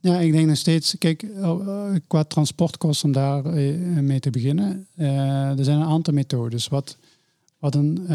[0.00, 4.86] Ja, ik denk nog steeds, kijk, eh, qua transportkosten om daar eh, mee te beginnen.
[4.96, 6.68] er zijn een aantal methodes.
[6.68, 6.96] Wat,
[7.58, 8.08] wat een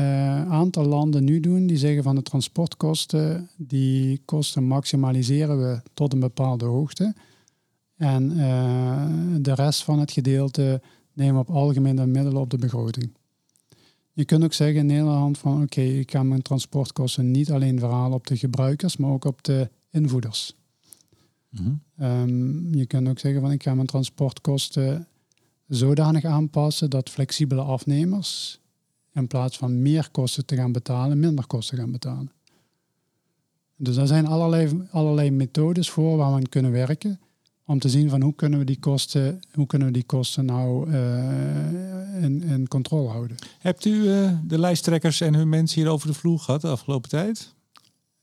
[0.50, 6.20] aantal landen nu doen, die zeggen van de transportkosten, die kosten maximaliseren we tot een
[6.20, 7.14] bepaalde hoogte.
[7.98, 8.30] En
[9.42, 10.82] de rest van het gedeelte
[11.14, 13.12] nemen we op algemene middelen op de begroting.
[14.14, 18.18] Je kunt ook zeggen in Nederland van oké, ik ga mijn transportkosten niet alleen verhalen
[18.18, 20.56] op de gebruikers, maar ook op de invoerders.
[21.98, 25.08] Ehm, je kunt ook zeggen van ik ga mijn transportkosten
[25.68, 28.60] zodanig aanpassen dat flexibele afnemers
[29.14, 32.32] in plaats van meer kosten te gaan betalen, minder kosten gaan betalen.
[33.76, 37.20] Dus er zijn allerlei, allerlei methodes voor waar we aan kunnen werken
[37.74, 40.92] om te zien van hoe kunnen we die kosten, hoe kunnen we die kosten nou
[40.92, 43.38] eh, in, in controle houden.
[43.60, 47.10] Hebt u eh, de lijsttrekkers en hun mensen hier over de vloer gehad de afgelopen
[47.10, 47.54] tijd?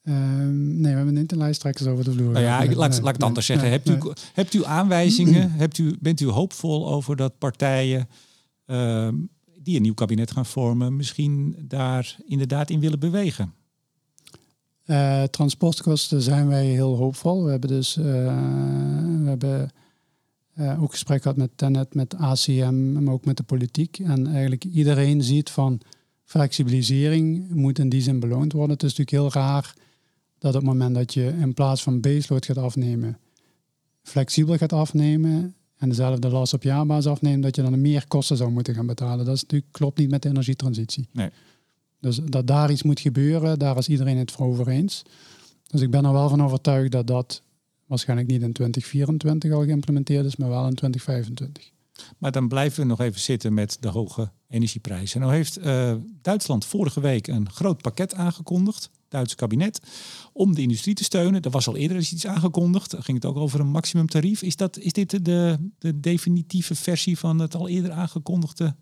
[0.02, 2.32] Ehm, nee, we hebben niet de lijsttrekkers over de vloer.
[2.32, 3.70] Nou ja, Nee, laat, nee, laat ik het nee, anders zeggen.
[3.70, 3.98] hebt, u,
[4.32, 5.52] hebt u aanwijzingen?
[5.64, 8.08] hebt u, bent u hoopvol over dat partijen
[8.66, 9.14] ehm,
[9.62, 13.54] die een nieuw kabinet gaan vormen, misschien daar inderdaad in willen bewegen?
[14.90, 17.44] Eh, transportkosten zijn wij heel hoopvol.
[17.44, 17.96] We hebben dus
[19.30, 19.70] hebben,
[20.52, 23.98] eh, ook gesprek gehad met Tenet, met ACM, maar ook met de politiek.
[23.98, 25.80] En eigenlijk iedereen ziet van
[26.24, 28.72] flexibilisering moet in die zin beloond worden.
[28.72, 29.74] Het is natuurlijk heel raar
[30.38, 33.18] dat op het moment dat je in plaats van baseload gaat afnemen,
[34.02, 38.50] flexibel gaat afnemen en dezelfde last op jaarbasis afneemt, dat je dan meer kosten zou
[38.50, 39.24] moeten gaan betalen.
[39.24, 41.08] Dat is natuurlijk, klopt niet met de energietransitie.
[41.12, 41.30] Nee.
[42.00, 45.02] Dus dat daar iets moet gebeuren, daar is iedereen het voor over eens.
[45.66, 47.42] Dus ik ben er wel van overtuigd dat dat
[47.90, 51.70] waarschijnlijk niet in 2024 al geïmplementeerd is, maar wel in 2025.
[52.18, 55.20] Maar dan blijven we nog even zitten met de hoge energieprijzen.
[55.20, 59.80] Nou heeft eh, Duitsland vorige week een groot pakket aangekondigd, Duitse kabinet,
[60.32, 61.42] om de industrie te steunen.
[61.42, 62.90] Er was al eerder iets aangekondigd.
[62.90, 64.42] Daar ging het ook over een maximumtarief.
[64.42, 68.74] Is, dat, is dit de, de definitieve versie van het al eerder aangekondigde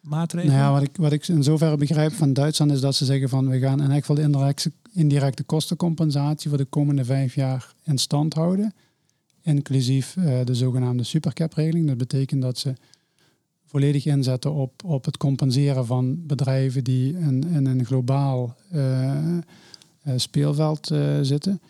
[0.00, 0.50] maatregel?
[0.50, 3.28] Nou ja, wat ik, wat ik in zoverre begrijp van Duitsland is dat ze zeggen
[3.28, 7.73] van we gaan in elk geval de indirecte, indirecte kostencompensatie voor de komende vijf jaar
[7.84, 8.74] in stand houden.
[9.42, 11.86] Inclusief eh, de zogenaamde supercap-regeling.
[11.86, 12.74] Dat betekent dat ze
[13.64, 19.42] volledig inzetten op, op het compenseren van bedrijven die in, in een globaal eh, eh,
[20.16, 21.60] speelveld zitten.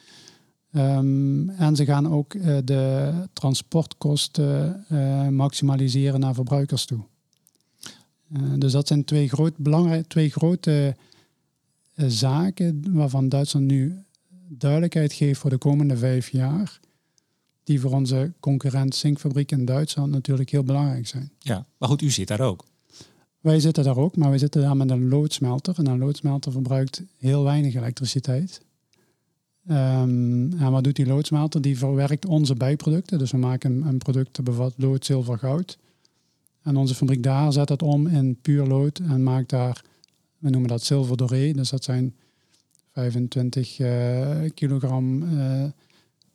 [0.72, 2.32] Ehm, en ze gaan ook
[2.64, 4.84] de transportkosten
[5.30, 7.00] maximaliseren naar verbruikers toe.
[8.56, 10.96] Dus dat zijn twee, groot, belangrijk, twee grote
[11.94, 14.03] zaken waarvan Duitsland nu
[14.48, 16.80] duidelijkheid geeft voor de komende vijf jaar.
[17.64, 21.30] Die voor onze concurrent Zinkfabriek in Duitsland natuurlijk heel belangrijk zijn.
[21.38, 22.64] Ja, maar goed, u zit daar ook.
[23.40, 25.78] Wij zitten daar ook, maar wij zitten daar met een loodsmelter.
[25.78, 28.60] En een loodsmelter verbruikt heel weinig elektriciteit.
[29.66, 31.60] Ehm, en wat doet die loodsmelter?
[31.60, 33.18] Die verwerkt onze bijproducten.
[33.18, 35.78] Dus we maken een, een product dat bevat lood, zilver, goud.
[36.62, 39.84] En onze fabriek daar zet dat om in puur lood en maakt daar,
[40.38, 41.52] we noemen dat zilver doré.
[41.52, 42.14] Dus dat zijn
[42.94, 45.64] 25 eh, kilogram eh,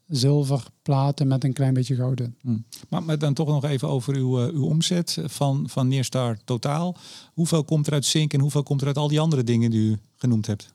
[0.07, 2.35] zilverplaten met een klein beetje goud in.
[2.41, 2.57] Hm.
[2.89, 6.95] Maar, maar dan toch nog even over uw, eh, uw omzet van, van Neerstar totaal.
[7.33, 9.89] Hoeveel komt er uit zink en hoeveel komt er uit al die andere dingen die
[9.89, 10.71] u genoemd hebt?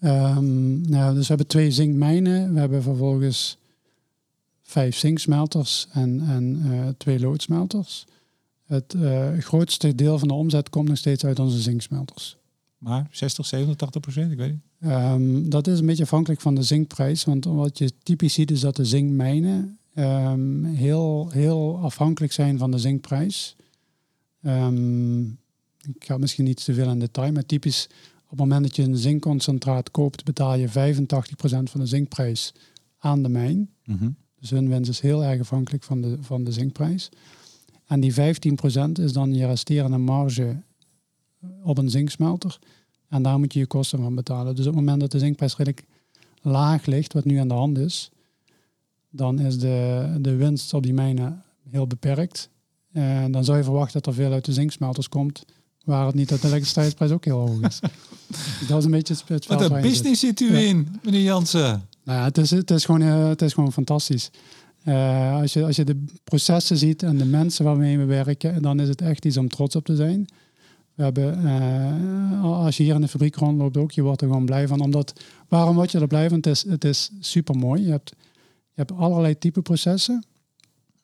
[0.00, 2.54] Ehm, nou, dus we hebben twee zinkmijnen.
[2.54, 3.58] We hebben vervolgens
[4.62, 8.06] vijf zinksmelters en, en twee loodsmelters.
[8.66, 8.96] Het
[9.38, 12.38] grootste deel van de omzet komt nog steeds uit onze zinksmelters.
[12.78, 14.92] Maar 60, 70, 80 procent, ik weet niet.
[14.92, 17.24] Um, dat is een beetje afhankelijk van de zinkprijs.
[17.24, 22.70] Want wat je typisch ziet is dat de zinkmijnen um, heel, heel afhankelijk zijn van
[22.70, 23.56] de zinkprijs.
[24.42, 25.38] Um,
[25.94, 27.88] ik ga misschien niet te veel in detail, maar typisch
[28.24, 30.70] op het moment dat je een zinkconcentraat koopt, betaal je 85%
[31.62, 32.52] van de zinkprijs
[32.98, 33.70] aan de mijn.
[33.84, 34.16] Mm -hmm.
[34.40, 37.08] Dus hun winst is heel erg afhankelijk van de, van de zinkprijs.
[37.86, 38.16] En die 15%
[38.92, 40.62] is dan je resterende marge
[41.62, 42.58] op een zinksmelter.
[43.08, 44.54] En daar moet je je kosten van betalen.
[44.54, 45.84] Dus op het moment dat de zinkprijs redelijk
[46.42, 48.10] laag ligt, wat nu aan de hand is,
[49.10, 52.50] dan is de, de winst op die mijnen heel beperkt.
[52.92, 55.44] En dan zou je verwachten dat er veel uit de zinksmelters komt,
[55.84, 57.80] waar het niet dat de elektriciteitsprijs ook heel hoog is.
[58.68, 61.88] dat is een beetje het, Wat een business zit u in, meneer Jansen.
[62.04, 64.30] Nou ja, het is, het is, gewoon, uh, het is gewoon fantastisch.
[64.84, 68.80] Uh, als, je, als je de processen ziet en de mensen waarmee we werken, dan
[68.80, 70.28] is het echt iets om trots op te zijn.
[70.98, 74.44] We hebben, uh, als je hier in de fabriek rondloopt ook, je wordt er gewoon
[74.44, 74.80] blij van.
[74.80, 76.36] Omdat, waarom word je er blij van?
[76.36, 77.82] Het is, het is super mooi.
[77.82, 78.12] Je hebt,
[78.48, 80.24] je hebt allerlei type processen.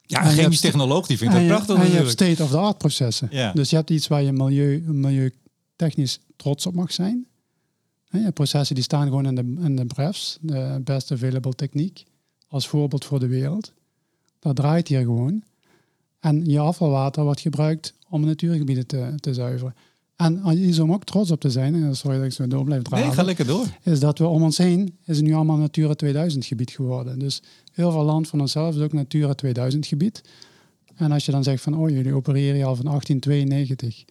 [0.02, 1.76] Ja, een chemisch technoloog die vindt dat prachtig.
[1.76, 3.28] En je hebt state-of-the-art processen.
[3.30, 3.52] Ja.
[3.52, 7.26] Dus je hebt iets waar je milieu, milieutechnisch trots op mag zijn.
[8.10, 12.04] Je hebt processen die staan gewoon in de, in de BREFs, de Best Available Techniek,
[12.48, 13.72] als voorbeeld voor de wereld.
[14.38, 15.42] Dat draait hier gewoon.
[16.24, 19.74] En je afvalwater wordt gebruikt om natuurgebieden te, te zuiveren.
[20.16, 22.82] En iets om ook trots op te zijn, en sorry dat ik zo door blijf
[22.82, 23.06] dragen.
[23.06, 23.66] Nee, ga lekker door.
[23.82, 27.18] Is dat we om ons heen, is nu allemaal Natura 2000 gebied geworden.
[27.18, 30.22] Dus heel veel land van onszelf is ook Natura 2000 gebied.
[30.94, 34.04] En als je dan zegt van, oh jullie opereren al van 1892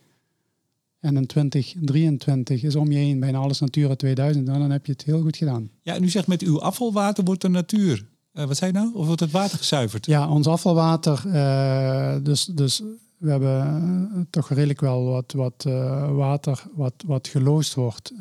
[0.99, 5.03] en in 2023 is om je heen bijna alles Natura 2000, dan heb je het
[5.03, 5.69] heel goed gedaan.
[5.81, 8.05] Ja, en u zegt met uw afvalwater wordt de natuur.
[8.33, 8.93] Uh, wat zei je nou?
[8.93, 10.05] Of wordt het water gezuiverd?
[10.05, 12.81] Ja, ons afvalwater, uh, dus, dus
[13.17, 15.63] we hebben uh, toch redelijk wel wat, wat
[16.11, 18.13] water wat, wat geloosd wordt.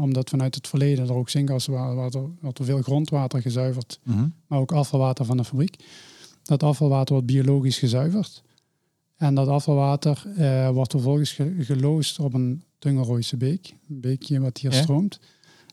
[0.00, 4.00] omdat vanuit het verleden er ook zinkas was, wat er veel grondwater gezuiverd.
[4.02, 4.34] Mm -hmm.
[4.46, 5.84] Maar ook afvalwater van de fabriek.
[6.42, 8.42] Dat afvalwater wordt biologisch gezuiverd.
[9.16, 13.74] En dat afvalwater uh, wordt vervolgens geloosd op een Tungerooise beek.
[13.88, 15.20] Een beekje wat hier stroomt.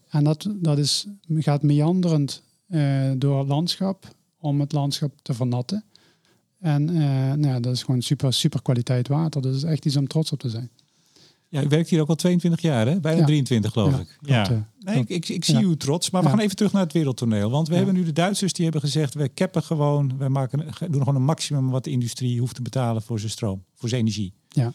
[0.09, 5.83] En dat, dat is, gaat meanderend uh, door het landschap om het landschap te vernatten.
[6.59, 6.97] En uh,
[7.33, 9.41] nou ja, dat is gewoon super, super kwaliteit water.
[9.41, 10.69] Dat is echt iets om trots op te zijn.
[11.49, 12.99] Ja, u werkt hier ook al 22 jaar, hè?
[12.99, 13.25] Bijna ja.
[13.25, 14.17] 23 geloof ja, ik.
[14.21, 14.43] Ja.
[14.43, 16.09] Klopt, nee, ik, ik, ik, zie u trots.
[16.09, 17.49] Maar we gaan even terug naar het wereldtoneel.
[17.49, 19.13] Want we hebben nu de Duitsers die hebben gezegd...
[19.13, 21.69] we cappen gewoon, we maken, doen gewoon een maximum...
[21.69, 24.33] wat de industrie hoeft te betalen voor zijn stroom, voor zijn energie.
[24.47, 24.73] Ja.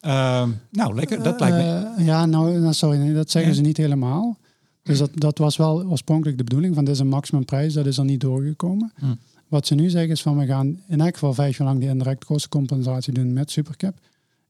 [0.00, 1.22] Uh, nou, lekker.
[1.22, 1.94] Dat lijkt me...
[1.98, 4.38] Uh, ja, nou, nou, sorry, nee, dat zeggen ze niet helemaal.
[4.82, 6.74] Dus dat, dat was wel oorspronkelijk de bedoeling.
[6.74, 8.92] Van dit is een maximumprijs, dat is er niet doorgekomen.
[8.94, 9.06] Hm.
[9.48, 10.38] Wat ze nu zeggen is van...
[10.38, 11.80] we gaan in elk geval vijf jaar lang...
[11.80, 13.94] die indirecte kostencompensatie doen met Supercap...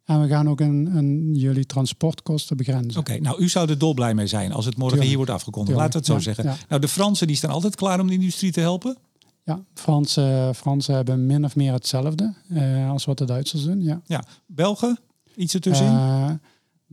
[0.05, 3.01] En we gaan ook een, een jullie transportkosten begrenzen.
[3.01, 5.77] Oké, nou u zou er dolblij mee zijn als het morgen hier wordt afgekondigd.
[5.77, 6.57] Laten we het zo zeggen.
[6.69, 8.97] Nou, de Fransen die staan altijd klaar om de industrie te helpen.
[9.45, 13.83] Ja, Fransen, Fransen hebben min of meer hetzelfde uh, als wat de Duitsers doen.
[13.83, 14.25] Ja, ja.
[14.47, 14.99] Belgen,
[15.37, 15.93] iets ertussenin?
[15.93, 16.31] Uh,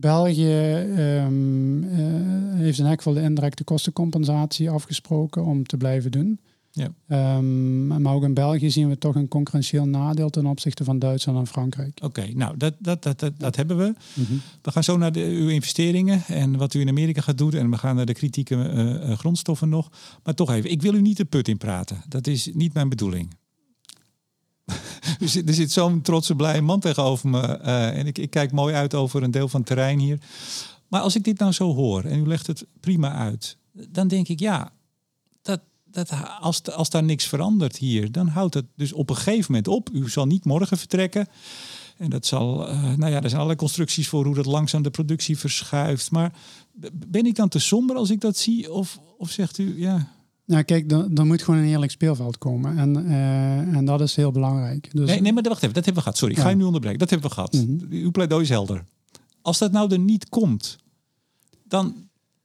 [0.00, 1.90] België um, uh,
[2.54, 6.40] heeft in elk geval de indirecte kostencompensatie afgesproken om te blijven doen.
[6.70, 7.36] Ja.
[7.36, 11.38] Um, maar ook in België zien we toch een concurrentieel nadeel ten opzichte van Duitsland
[11.38, 11.98] en Frankrijk.
[12.02, 13.94] Oké, nou dat, dat, dat, dat, dat, hebben we.
[14.14, 14.32] Mhm.
[14.62, 17.52] We gaan zo naar de, uw investeringen en wat u in Amerika gaat doen.
[17.52, 19.90] En we gaan naar de kritieke uh, grondstoffen nog.
[20.24, 22.02] Maar toch even, ik wil u niet de put in praten.
[22.08, 23.34] Dat is niet mijn bedoeling.
[25.46, 27.60] er zit, zo'n trotse, blije man tegenover me.
[27.64, 30.18] Uh, en ik, ik kijk mooi uit over een deel van het terrein hier.
[30.88, 34.28] Maar als ik dit nou zo hoor en u legt het prima uit, dan denk
[34.28, 34.72] ik ja,
[35.90, 36.10] dat,
[36.40, 39.88] als, als daar niks verandert hier, dan houdt het dus op een gegeven moment op.
[39.92, 41.28] U zal niet morgen vertrekken.
[41.96, 44.90] En dat zal, uh, nou ja, er zijn allerlei constructies voor hoe dat langzaam de
[44.90, 46.10] productie verschuift.
[46.10, 46.32] Maar
[46.92, 48.72] ben ik dan te somber als ik dat zie?
[48.72, 50.16] Of, of zegt u, ja...
[50.48, 52.78] Nou, kijk, dan, dan moet gewoon een eerlijk speelveld komen.
[52.78, 54.88] En, uh, en dat is heel belangrijk.
[54.92, 55.08] Dus...
[55.08, 56.18] Nee, nee, maar wacht even, dat hebben we gehad.
[56.18, 56.98] Sorry, ik ga je nu onderbreken.
[56.98, 57.52] Dat hebben we gehad.
[57.52, 57.86] Mm -hmm.
[57.90, 58.84] Uw pleidooi is helder.
[59.42, 60.78] Als dat nou er niet komt,
[61.64, 61.94] dan,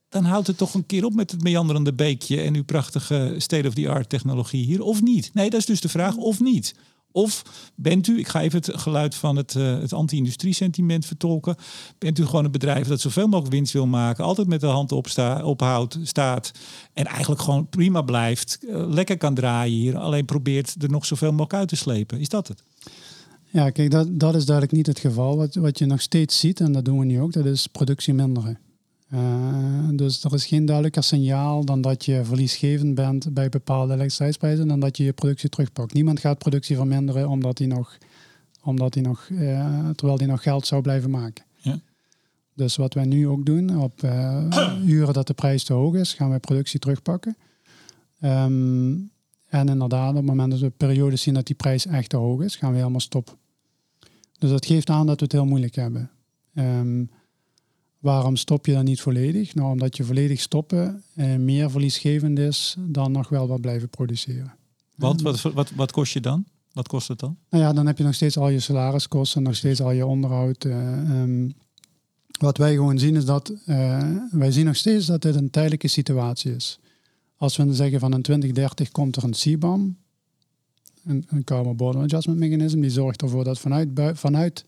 [0.08, 4.08] dan houdt het toch een keer op met het meanderende beekje en uw prachtige state-of-the-art
[4.08, 5.30] technologie hier, of niet?
[5.34, 6.74] Nee, dat is dus de vraag, of niet?
[7.14, 7.42] Of
[7.74, 11.56] bent u, ik ga even het geluid van het, uh, het anti-industrie sentiment vertolken,
[11.98, 14.92] bent u gewoon een bedrijf dat zoveel mogelijk winst wil maken, altijd met de hand
[14.92, 16.50] op sta, ophoudt, staat
[16.92, 21.30] en eigenlijk gewoon prima blijft, uh, lekker kan draaien hier, alleen probeert er nog zoveel
[21.30, 22.20] mogelijk uit te slepen.
[22.20, 22.62] Is dat het?
[23.50, 25.36] Ja, kijk, dat, dat is duidelijk niet het geval.
[25.36, 28.14] Wat, wat je nog steeds ziet, en dat doen we nu ook, dat is productie
[28.14, 28.58] minderen.
[29.14, 34.68] Uh, dus er is geen duidelijker signaal dan dat je verliesgevend bent bij bepaalde elektriciteitsprijzen
[34.68, 35.92] dan dat je je productie terugpakt.
[35.92, 37.98] Niemand gaat productie verminderen omdat hij nog,
[38.62, 41.44] omdat hij nog uh, terwijl hij nog geld zou blijven maken.
[41.56, 41.80] Ja.
[42.54, 44.46] Dus wat wij nu ook doen, op uh,
[44.86, 47.36] uren dat de prijs te hoog is, gaan wij productie terugpakken.
[48.20, 48.92] Ehm,
[49.48, 52.42] en inderdaad, op het moment dat we periodes zien dat die prijs echt te hoog
[52.42, 53.34] is, gaan we helemaal stoppen.
[54.38, 56.10] Dus dat geeft aan dat we het heel moeilijk hebben.
[56.54, 57.10] Um,
[58.04, 59.54] waarom stop je dan niet volledig?
[59.54, 64.54] Nou, omdat je volledig stoppen eh, meer verliesgevend is dan nog wel wat blijven produceren.
[64.96, 66.44] Want wat, wat, wat kost je dan?
[66.72, 67.36] Wat kost het dan?
[67.50, 70.64] Nou ja, dan heb je nog steeds al je salariskosten, nog steeds al je onderhoud.
[70.64, 71.50] Uh,
[72.38, 75.88] wat wij gewoon zien is dat uh, wij zien nog steeds dat dit een tijdelijke
[75.88, 76.78] situatie is.
[77.36, 79.96] Als we zeggen van in 2030 komt er een CBAM,
[81.04, 84.64] een, een Carbon Border Adjustment Mechanism, die zorgt ervoor dat vanuit, vanuit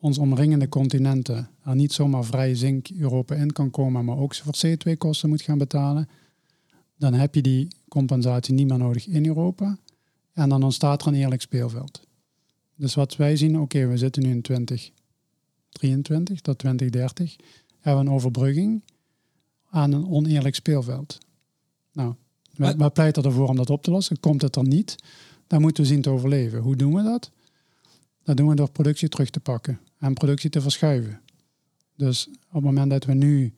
[0.00, 4.54] ons omringende continenten er niet zomaar vrij zink Europa in kan komen, maar ook voor
[4.66, 6.08] CO2-kosten moet gaan betalen,
[6.96, 9.78] dan heb je die compensatie niet meer nodig in Europa.
[10.32, 12.00] En dan ontstaat er een eerlijk speelveld.
[12.76, 17.36] Dus wat wij zien, oké, we zitten nu in 2023 tot 2030,
[17.80, 18.82] hebben we een overbrugging
[19.70, 21.18] aan een oneerlijk speelveld.
[21.92, 22.14] Nou,
[22.56, 24.20] wat pleit ervoor om dat op te lossen?
[24.20, 24.96] Komt het er niet?
[25.46, 26.60] Dan moeten we zien te overleven.
[26.60, 27.30] Hoe doen we dat?
[28.22, 31.20] Dat doen we door productie terug te pakken en productie te verschuiven.
[31.96, 33.54] Dus op het moment dat we nu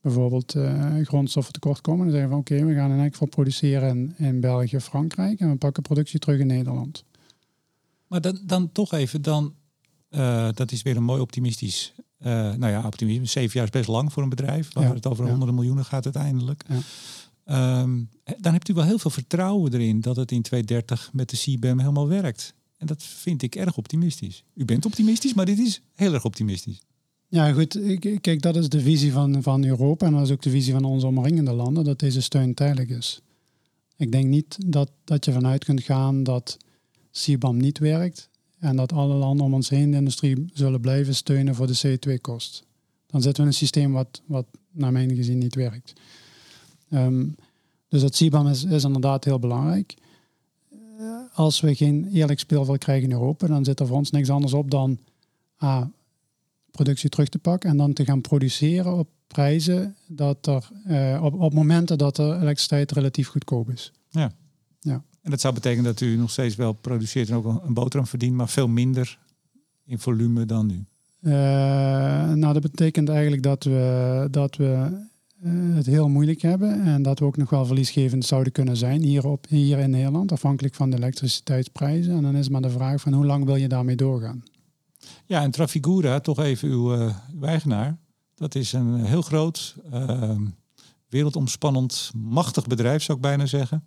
[0.00, 3.28] bijvoorbeeld uh, grondstoffen tekort komen, dan zeggen we van oké, we gaan in elk geval
[3.28, 7.04] produceren in, in België, Frankrijk en we pakken productie terug in Nederland.
[8.06, 9.54] Maar dan, dan toch even, dan,
[10.10, 13.24] uh, dat is weer een mooi optimistisch, uh, nou ja, optimisme.
[13.24, 16.64] Zeven jaar is best lang voor een bedrijf, waar het over honderden miljoenen gaat uiteindelijk.
[16.68, 17.80] Ja.
[17.80, 21.36] Um, dan hebt u wel heel veel vertrouwen erin dat het in 2030 met de
[21.36, 22.54] CBAM helemaal werkt.
[22.80, 24.44] En dat vind ik erg optimistisch.
[24.54, 26.80] U bent optimistisch, maar dit is heel erg optimistisch.
[27.28, 27.80] Ja, goed.
[28.20, 30.84] Kijk, dat is de visie van, van Europa en dat is ook de visie van
[30.84, 33.20] onze omringende landen, dat deze steun tijdelijk is.
[33.96, 36.56] Ik denk niet dat, dat je vanuit kunt gaan dat
[37.12, 38.28] CBAM niet werkt
[38.58, 42.64] en dat alle landen om ons heen de industrie zullen blijven steunen voor de CO2-kost.
[43.06, 45.92] Dan zitten we in een systeem wat, wat naar mijn gezien niet werkt.
[46.90, 47.26] Ehm,
[47.88, 49.94] dus dat CBAM is, is inderdaad heel belangrijk
[51.32, 54.52] als we geen eerlijk speelveld krijgen in Europa, dan zit er voor ons niks anders
[54.52, 54.98] op dan
[55.56, 55.84] ah,
[56.70, 61.40] productie terug te pakken en dan te gaan produceren op prijzen dat er uh, op,
[61.40, 63.92] op momenten dat de elektriciteit relatief goedkoop is.
[64.08, 64.32] Ja.
[64.80, 65.02] ja.
[65.22, 68.34] En dat zou betekenen dat u nog steeds wel produceert en ook een boterham verdient,
[68.34, 69.18] maar veel minder
[69.84, 70.84] in volume dan nu.
[71.22, 71.32] Uh,
[72.32, 75.00] nou, dat betekent eigenlijk dat we, dat we
[75.42, 79.02] eh, het heel moeilijk hebben en dat we ook nog wel verliesgevend zouden kunnen zijn
[79.02, 82.16] hier, op, hier in Nederland, afhankelijk van de elektriciteitsprijzen.
[82.16, 84.42] En dan is maar de vraag van hoe lang wil je daarmee doorgaan?
[85.26, 87.96] Ja, en Trafigura, toch even uw, uh, eigenaar,
[88.34, 90.36] dat is een heel groot, uh,
[91.08, 93.84] wereldomspannend, machtig bedrijf zou ik bijna zeggen.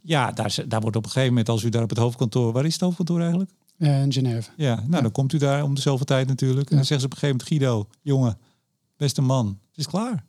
[0.00, 2.64] Ja, daar, daar wordt op een gegeven moment, als u daar op het hoofdkantoor, waar
[2.64, 3.50] is het hoofdkantoor eigenlijk?
[3.78, 4.50] Uh, in Genève.
[4.56, 6.70] Ja, nou dan komt u daar om dezelfde tijd natuurlijk.
[6.70, 8.38] En dan zeggen ze op een gegeven moment, Guido, jongen,
[8.96, 10.24] beste man, het is klaar.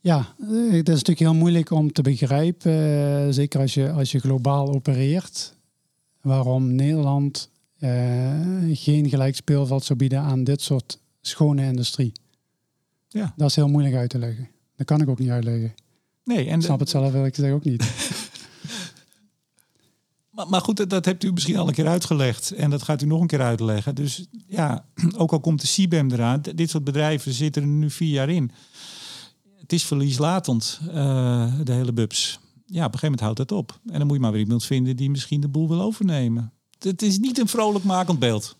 [0.00, 4.12] Ja, eh, het is natuurlijk heel moeilijk om te begrijpen, eh, zeker als je, als
[4.12, 5.54] je globaal opereert,
[6.20, 12.12] waarom Nederland uh, geen gelijk speelveld zou bieden aan dit soort schone industrie.
[13.08, 13.34] Ja.
[13.36, 14.48] Dat is heel moeilijk uit te leggen.
[14.76, 15.74] Dat kan ik ook niet uitleggen.
[16.24, 17.84] Nee, en ik snap het zelf ik gezegd ook niet.
[20.34, 22.50] maar, maar goed, dat hebt u misschien al een keer uitgelegd.
[22.50, 23.94] En dat gaat u nog een keer uitleggen.
[23.94, 24.84] Dus ja,
[25.16, 28.50] ook al komt de CBAM eraan, dit soort bedrijven zitten er nu vier jaar in
[29.60, 32.38] het is verlieslatend, uh, de hele bubs.
[32.66, 33.80] Ja, op een gegeven moment houdt het op.
[33.86, 36.52] En dan moet je maar weer iemand vinden die misschien de boel wil overnemen.
[36.78, 38.56] Het is niet een vrolijkmakend beeld.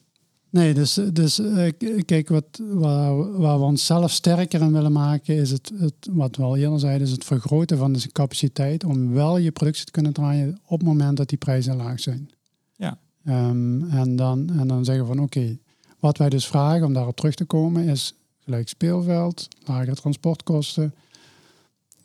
[0.51, 1.71] Nee, dus, dus uh,
[2.05, 6.43] kijk, wat, waar, waar, we onszelf sterker in willen maken, is het, het, wat we
[6.43, 10.13] al eerder zeiden, is het vergroten van de capaciteit om wel je productie te kunnen
[10.13, 12.31] draaien op het moment dat die prijzen laag zijn.
[12.77, 12.99] Ja.
[13.25, 15.59] Um, en, dan, en dan zeggen we van oké,
[15.99, 18.15] wat wij dus vragen om daarop terug te komen is
[18.51, 20.95] gelijk speelveld, lagere transportkosten.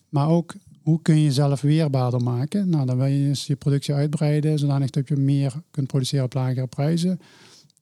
[0.10, 2.70] Maar ook hoe kun je jezelf weerbaarder maken?
[2.70, 6.68] Nou, dan wil je je productie uitbreiden, zodanig dat je meer kunt produceren op lagere
[6.68, 7.20] prijzen.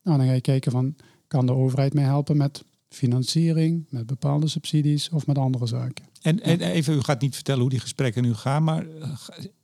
[0.04, 0.96] Nou, dan ga je kijken van,
[1.28, 6.06] kan de overheid mij helpen met financiering, met bepaalde subsidies of met andere zaken.
[6.22, 9.10] En, en even, u gaat niet vertellen hoe die gesprekken nu gaan, maar eh,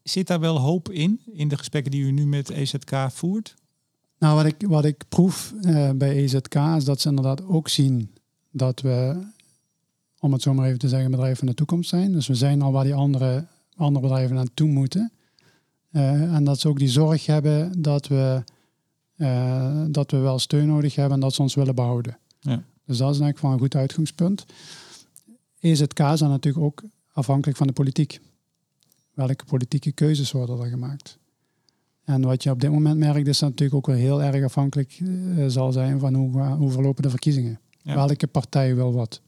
[0.03, 3.55] zit daar wel hoop in, in de gesprekken die u nu met EZK voert?
[4.17, 8.09] Nou, wat ik, wat ik proef uh, bij EZK is dat ze inderdaad ook zien
[8.51, 9.27] dat we,
[10.19, 12.11] om het zo maar even te zeggen, bedrijven van de toekomst zijn.
[12.11, 15.11] Dus we zijn al waar die andere, andere bedrijven naartoe moeten.
[15.91, 18.43] Uh, en dat ze ook die zorg hebben dat we,
[19.17, 22.17] uh, dat we wel steun nodig hebben en dat ze ons willen behouden.
[22.39, 22.63] Ja.
[22.85, 24.45] Dus dat is eigenlijk van een goed uitgangspunt.
[25.59, 28.19] Is dan natuurlijk ook afhankelijk van de politiek.
[29.13, 31.17] Welke politieke keuzes worden er gemaakt?
[32.03, 34.99] En wat je op dit moment merkt, is dat natuurlijk ook wel heel erg afhankelijk
[34.99, 37.59] uh, zal zijn van hoe, hoe verlopen de verkiezingen.
[37.83, 39.21] Welke partij wil wat?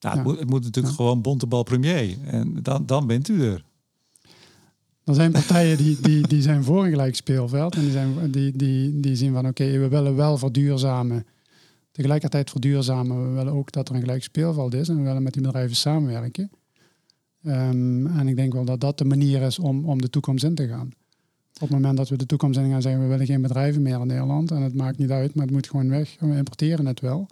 [0.00, 2.16] Nou, het, moet, het moet natuurlijk gewoon bontebal premier.
[2.24, 3.64] En dan, dan bent u er.
[5.04, 7.74] Er zijn partijen die, die, die zijn voor een gelijk speelveld.
[7.74, 11.26] En die, zijn, die, die, die zien van oké, we willen wel verduurzamen.
[11.92, 13.28] Tegelijkertijd verduurzamen.
[13.28, 14.88] We willen ook dat er een gelijk speelveld is.
[14.88, 16.50] En we willen met die bedrijven samenwerken.
[17.42, 20.54] Um, en ik denk wel dat dat de manier is om, om de toekomst in
[20.54, 20.90] te gaan.
[21.54, 24.00] Op het moment dat we de toekomst in gaan zeggen, we willen geen bedrijven meer
[24.00, 24.50] in Nederland.
[24.50, 26.16] En het maakt niet uit, maar het moet gewoon weg.
[26.20, 27.26] We importeren het wel.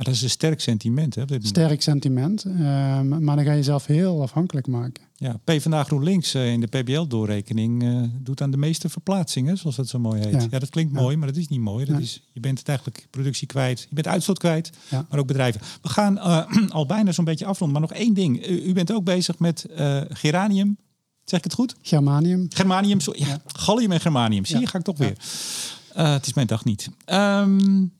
[0.00, 1.14] Maar dat is een sterk sentiment.
[1.14, 2.44] Hè, sterk sentiment.
[2.44, 5.02] Um, maar dan ga je zelf heel afhankelijk maken.
[5.14, 9.88] Ja, PvdA GroenLinks uh, in de PBL-doorrekening uh, doet aan de meeste verplaatsingen, zoals dat
[9.88, 10.46] zo mooi heet.
[10.50, 11.84] Ja, dat klinkt mooi, maar dat is niet mooi.
[11.84, 15.60] Dat is, je bent het eigenlijk productie kwijt, je bent uitstoot kwijt, maar ook bedrijven.
[15.82, 16.46] We gaan uh,
[16.78, 18.46] al bijna zo'n beetje afronden, maar nog één ding.
[18.46, 19.66] U, bent ook bezig met
[20.08, 20.78] geranium.
[21.24, 21.74] Zeg ik het goed?
[21.82, 22.46] Germanium.
[22.48, 23.20] Germanium, sorry.
[23.20, 24.44] Ja, gallium en germanium.
[24.44, 25.16] Zie je, ga ik toch weer.
[25.92, 26.90] het is mijn dag niet.
[27.06, 27.98] Um,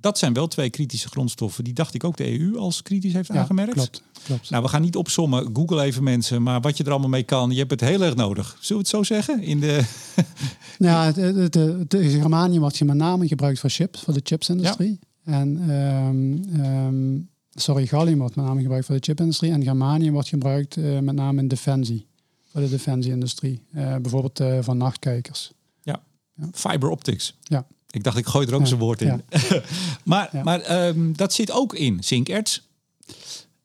[0.00, 1.64] dat zijn wel twee kritische grondstoffen.
[1.64, 3.72] Die dacht ik ook de EU als kritisch heeft aangemerkt.
[3.72, 4.50] Klopt, klopt.
[4.50, 5.50] Nou, we gaan niet opsommen.
[5.52, 6.42] Google even mensen.
[6.42, 8.56] Maar wat je er allemaal mee kan, je hebt het heel erg nodig.
[8.60, 9.42] Zullen we het zo zeggen?
[9.42, 9.84] In de...
[10.78, 14.98] ja, het, germanium wat je met name gebruikt voor chips, voor de chipsindustrie.
[15.24, 19.52] En um, um, sorry, gallium wordt met name gebruikt voor de chipindustrie.
[19.52, 22.06] En germanium wordt gebruikt uh, met name in defensie.
[22.52, 23.62] Voor de defensieindustrie.
[23.74, 25.52] Uh, bijvoorbeeld uh, van nachtkijkers.
[25.82, 26.02] Ja.
[26.34, 26.48] ja.
[26.52, 27.36] Fiber optics.
[27.42, 27.66] Ja.
[27.96, 29.22] Ik dacht, ik gooi er ook ja, zijn woord in.
[30.04, 32.68] maar maar um, dat zit ook in zinkerts.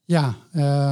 [0.05, 0.35] Ja,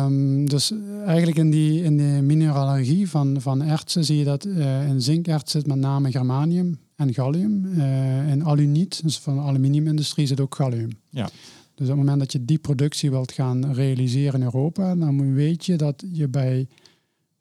[0.05, 0.73] um, dus
[1.05, 5.51] eigenlijk in, die, in de mineralogie van, van ertsen zie je dat uh, in zinkerts
[5.51, 7.65] zit met name germanium en gallium.
[7.65, 10.89] Uh, in aluniet, dus van de aluminiumindustrie, zit ook gallium.
[11.09, 11.29] Ja.
[11.75, 15.65] Dus op het moment dat je die productie wilt gaan realiseren in Europa, dan weet
[15.65, 16.67] je dat je bij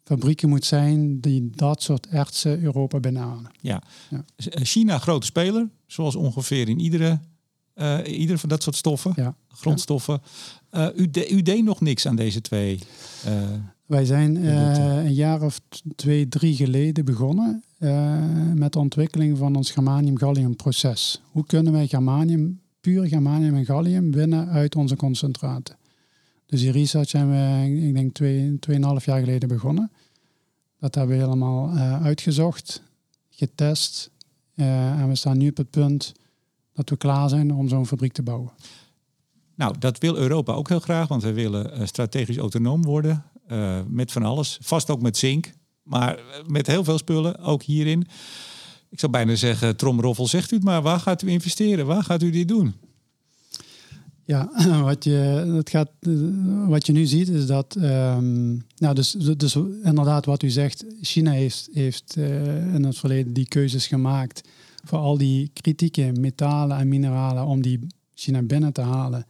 [0.09, 3.51] fabrieken moet zijn die dat soort ertsen Europa binnenhalen.
[3.61, 3.83] Ja.
[4.11, 4.25] ja.
[4.37, 7.21] Eh, China, grote speler, zoals ongeveer in iedere,
[7.75, 9.35] uh, iedere van dat soort stoffen, ja.
[9.49, 10.21] grondstoffen.
[10.73, 12.79] Uh, u, de, u deed nog niks aan deze twee.
[13.27, 13.33] Uh,
[13.87, 15.61] Wij zijn een jaar of
[15.97, 17.63] twee, drie geleden begonnen
[18.55, 21.23] met de ontwikkeling van ons germanium-gallium proces.
[21.31, 25.77] Hoe kunnen wij germanium, puur germanium en gallium winnen uit onze concentraten?
[26.49, 29.91] Dus die research zijn we, ik denk, twee, tweeënhalf jaar geleden begonnen.
[30.79, 32.83] Dat hebben we helemaal uh, uitgezocht,
[33.31, 34.11] getest.
[34.55, 36.15] Uh, en we staan nu op het punt
[36.75, 38.51] dat we klaar zijn om zo'n fabriek te bouwen.
[39.55, 43.25] Nou, dat wil Europa ook heel graag, want we willen uh, strategisch autonoom worden.
[43.87, 44.59] met van alles.
[44.61, 48.07] Vast ook met zink, maar met heel veel spullen, ook hierin.
[48.89, 50.83] Ik zou bijna zeggen, tromroffel, zegt u het maar.
[50.83, 51.87] Waar gaat u investeren?
[51.87, 52.75] Waar gaat u dit doen?
[54.29, 54.51] Ja,
[54.83, 55.91] wat je, dat gaat,
[56.67, 61.31] wat je nu ziet is dat, um, nou dus, dus inderdaad wat u zegt, China
[61.31, 64.49] heeft, heeft uh, in het verleden die keuzes gemaakt
[64.85, 69.27] voor al die kritieke metalen en mineralen om die China binnen te halen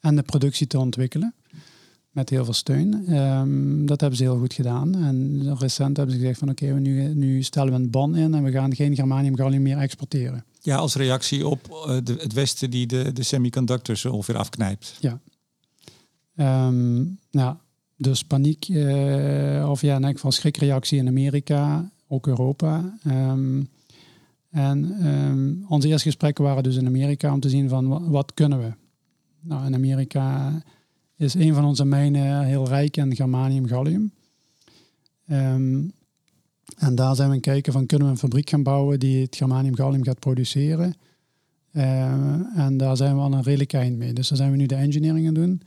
[0.00, 1.34] en de productie te ontwikkelen
[2.10, 3.16] met heel veel steun.
[3.16, 4.94] Um, dat hebben ze heel goed gedaan.
[4.94, 8.34] En recent hebben ze gezegd van oké, okay, nu, nu stellen we een ban in
[8.34, 10.44] en we gaan geen germanium meer exporteren.
[10.64, 14.98] Ja, als reactie op uh, de, het Westen die de, de semiconductors ongeveer afknijpt.
[15.00, 15.20] Ja.
[16.66, 17.56] Um, nou,
[17.96, 22.98] dus paniek, uh, of ja, in geval schrikreactie in Amerika, ook Europa.
[23.06, 23.68] Um,
[24.50, 28.58] en um, onze eerste gesprekken waren dus in Amerika om te zien van wat kunnen
[28.58, 28.72] we.
[29.40, 30.52] Nou, in Amerika
[31.16, 34.12] is een van onze mijnen heel rijk in germanium, gallium.
[35.30, 35.92] Um,
[36.78, 39.36] en daar zijn we aan kijken van kunnen we een fabriek gaan bouwen die het
[39.36, 40.94] germanium gallium gaat produceren.
[41.72, 42.12] Uh,
[42.58, 44.12] en daar zijn we al een redelijk eind mee.
[44.12, 45.62] Dus daar zijn we nu de engineering aan doen.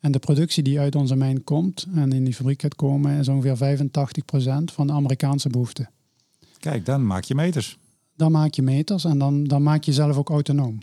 [0.00, 3.28] En de productie die uit onze mijn komt en in die fabriek gaat komen, is
[3.28, 5.88] ongeveer 85% van de Amerikaanse behoefte.
[6.58, 7.78] Kijk, dan maak je meters.
[8.16, 10.78] Dan maak je meters en dan, dan maak je zelf ook autonoom.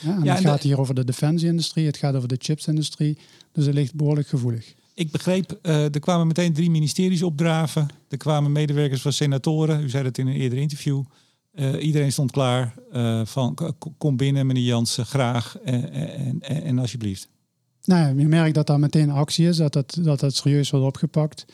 [0.00, 3.18] Ja, en ja, het gaat hier over de defensieindustrie, het gaat over de chipsindustrie.
[3.52, 4.74] Dus het ligt behoorlijk gevoelig.
[5.00, 7.88] Ik begreep, uh, er kwamen meteen drie ministeries opdraven.
[8.08, 9.82] Er kwamen medewerkers van senatoren.
[9.82, 11.02] U zei dat in een eerder interview.
[11.54, 13.58] Uh, iedereen stond klaar uh, van
[13.98, 15.92] kom binnen, meneer Jansen, graag en,
[16.42, 17.28] en, en, alsjeblieft.
[17.84, 21.44] Nou, je merkt dat daar meteen actie is, dat dat, dat, dat serieus wordt opgepakt.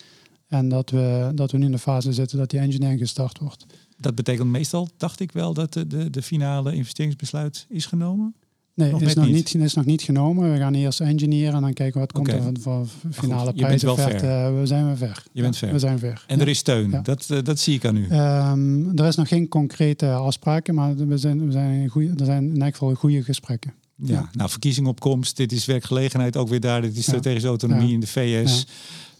[0.46, 3.66] En dat we, dat we nu in de fase zitten dat die engineering gestart wordt.
[3.98, 8.34] Dat betekent meestal, dacht ik wel, dat de, de, de finale investeringsbesluit is genomen?
[8.76, 9.54] Nee, nog is, nog niet.
[9.54, 10.52] is nog niet genomen.
[10.52, 13.88] We gaan eerst engineeren en dan kijken wat komt er van finale prijzen.
[13.88, 15.22] Uh, we zijn we ver.
[15.32, 15.72] Je bent ver.
[15.72, 16.24] We zijn ver.
[16.26, 17.00] En er is steun.
[17.02, 18.06] Dat, uh, dat zie ik aan u.
[18.10, 22.54] Um, er is nog geen concrete afspraken, maar we zijn, we zijn goeie, er zijn
[22.54, 23.72] in elk geval goede gesprekken.
[23.94, 24.28] Ja, ja.
[24.32, 26.82] nou verkiezingopkomst, dit is werkgelegenheid ook weer daar.
[26.82, 28.66] Dit is strategische autonomie in de VS.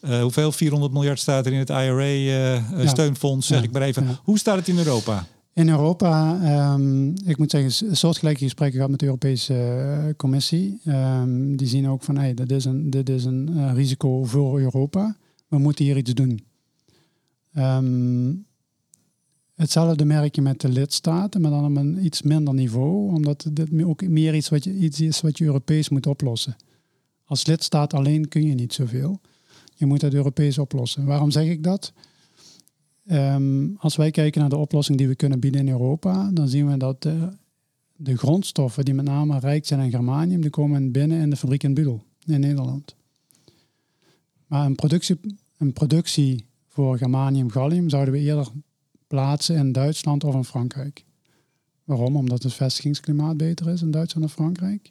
[0.05, 0.53] Uh, hoeveel?
[0.53, 4.19] 400 miljard staat er in het IRA-steunfonds, zeg ik maar even.
[4.23, 5.27] Hoe staat het in Europa?
[5.57, 6.41] In Europa,
[6.75, 10.81] um, ik moet zeggen, soortgelijke gesprekken gehad met de Europese uh, Commissie.
[10.87, 14.61] Um, die zien ook van, hey, dit is een, dit is een uh, risico voor
[14.61, 15.17] Europa.
[15.49, 16.45] We moeten hier iets doen.
[17.57, 18.47] Um,
[19.55, 23.15] hetzelfde merk je met de lidstaten, maar dan op een iets minder niveau.
[23.15, 26.57] Omdat dit ook meer iets, wat je, iets is wat je Europees moet oplossen.
[27.25, 29.21] Als lidstaat alleen kun je niet zoveel.
[29.75, 31.05] Je moet het Europees oplossen.
[31.05, 31.93] Waarom zeg ik dat?
[33.11, 36.71] Um, als wij kijken naar de oplossing die we kunnen bieden in Europa, dan zien
[36.71, 37.29] we dat de,
[37.97, 41.63] de grondstoffen die met name rijk zijn aan germanium, die komen binnen in de fabriek
[41.63, 42.95] in Budel in Nederland.
[44.47, 45.21] Maar een productie,
[45.57, 48.49] een productie voor germanium gallium zouden we eerder
[49.07, 51.05] plaatsen in Duitsland of in Frankrijk.
[51.85, 52.17] Waarom?
[52.17, 54.91] Omdat het vestigingsklimaat beter is in Duitsland en Frankrijk.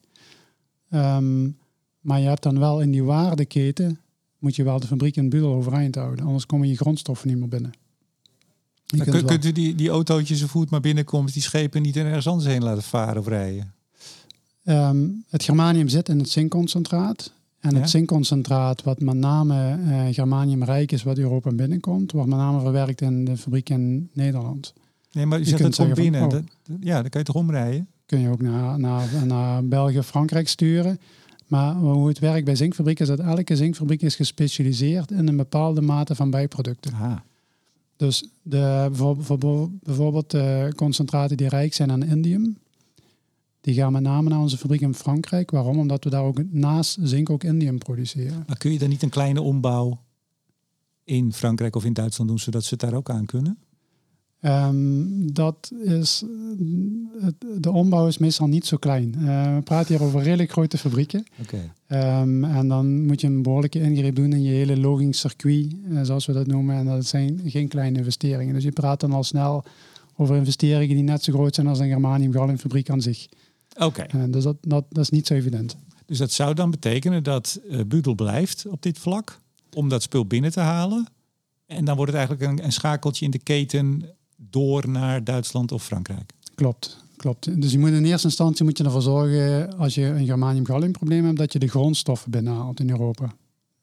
[0.90, 1.58] Um,
[2.00, 4.00] maar je hebt dan wel in die waardeketen,
[4.40, 6.26] moet je wel de fabriek in Budel overeind houden.
[6.26, 7.72] Anders komen je grondstoffen niet meer binnen.
[8.98, 12.28] Je kunt, kunt u die, die autootjes zo voet maar binnenkomt, die schepen niet ergens
[12.28, 13.74] anders heen laten varen of rijden?
[14.64, 17.34] Um, het germanium zit in het zinkconcentraat.
[17.60, 22.60] En het zinkconcentraat, wat met name uh, germaniumrijk is, wat Europa binnenkomt, wordt met name
[22.60, 24.74] verwerkt in de fabriek in Nederland.
[25.12, 26.20] Nee, maar zegt het gewoon binnen.
[26.20, 27.88] Van, oh, dat, ja, dan kan je toch omrijden?
[28.06, 31.00] Kun je ook naar, naar, naar België, Frankrijk sturen.
[31.48, 35.82] Maar hoe het werkt bij zinkfabrieken is dat elke zinkfabriek is gespecialiseerd in een bepaalde
[35.82, 36.94] mate van bijproducten.
[36.94, 37.24] Aha.
[37.98, 38.90] Dus de,
[39.84, 42.58] bijvoorbeeld de concentraten die rijk zijn aan indium,
[43.62, 45.52] die gaan met name naar onze fabriek in Frankrijk.
[45.52, 45.80] Waarom?
[45.80, 48.44] Omdat we daar ook naast zink ook indium produceren.
[48.48, 50.02] Maar kun je dan niet een kleine ombouw
[51.04, 53.58] in Frankrijk of in Duitsland doen, zodat ze het daar ook aan kunnen?
[54.46, 56.24] Um, dat is,
[57.60, 59.16] de ombouw is meestal niet zo klein.
[59.18, 61.26] Uh, we praten hier over redelijk grote fabrieken.
[61.42, 62.22] Okay.
[62.22, 66.26] Um, en dan moet je een behoorlijke ingreep doen in je hele logingscircuit, uh, zoals
[66.26, 66.76] we dat noemen.
[66.76, 68.54] En dat zijn geen kleine investeringen.
[68.54, 69.64] Dus je praat dan al snel
[70.16, 73.28] over investeringen die net zo groot zijn als een germanium fabriek aan zich.
[73.76, 73.86] Oké.
[73.86, 74.10] Okay.
[74.16, 75.78] Uh, dus dat, dat, dat is niet zo evident.
[76.06, 79.40] Dus dat zou dan betekenen dat Budel blijft op dit vlak
[79.74, 81.08] om dat spul binnen te halen.
[81.66, 85.84] En dan wordt het eigenlijk een, een schakeltje in de keten door naar Duitsland of
[85.84, 86.32] Frankrijk.
[86.56, 87.62] Klopt, klopt.
[87.62, 90.92] Dus je moet in eerste instantie moet je ervoor zorgen, als je een germanium gallium
[90.92, 93.36] probleem hebt, dat je de grondstoffen binnenhaalt in Europa.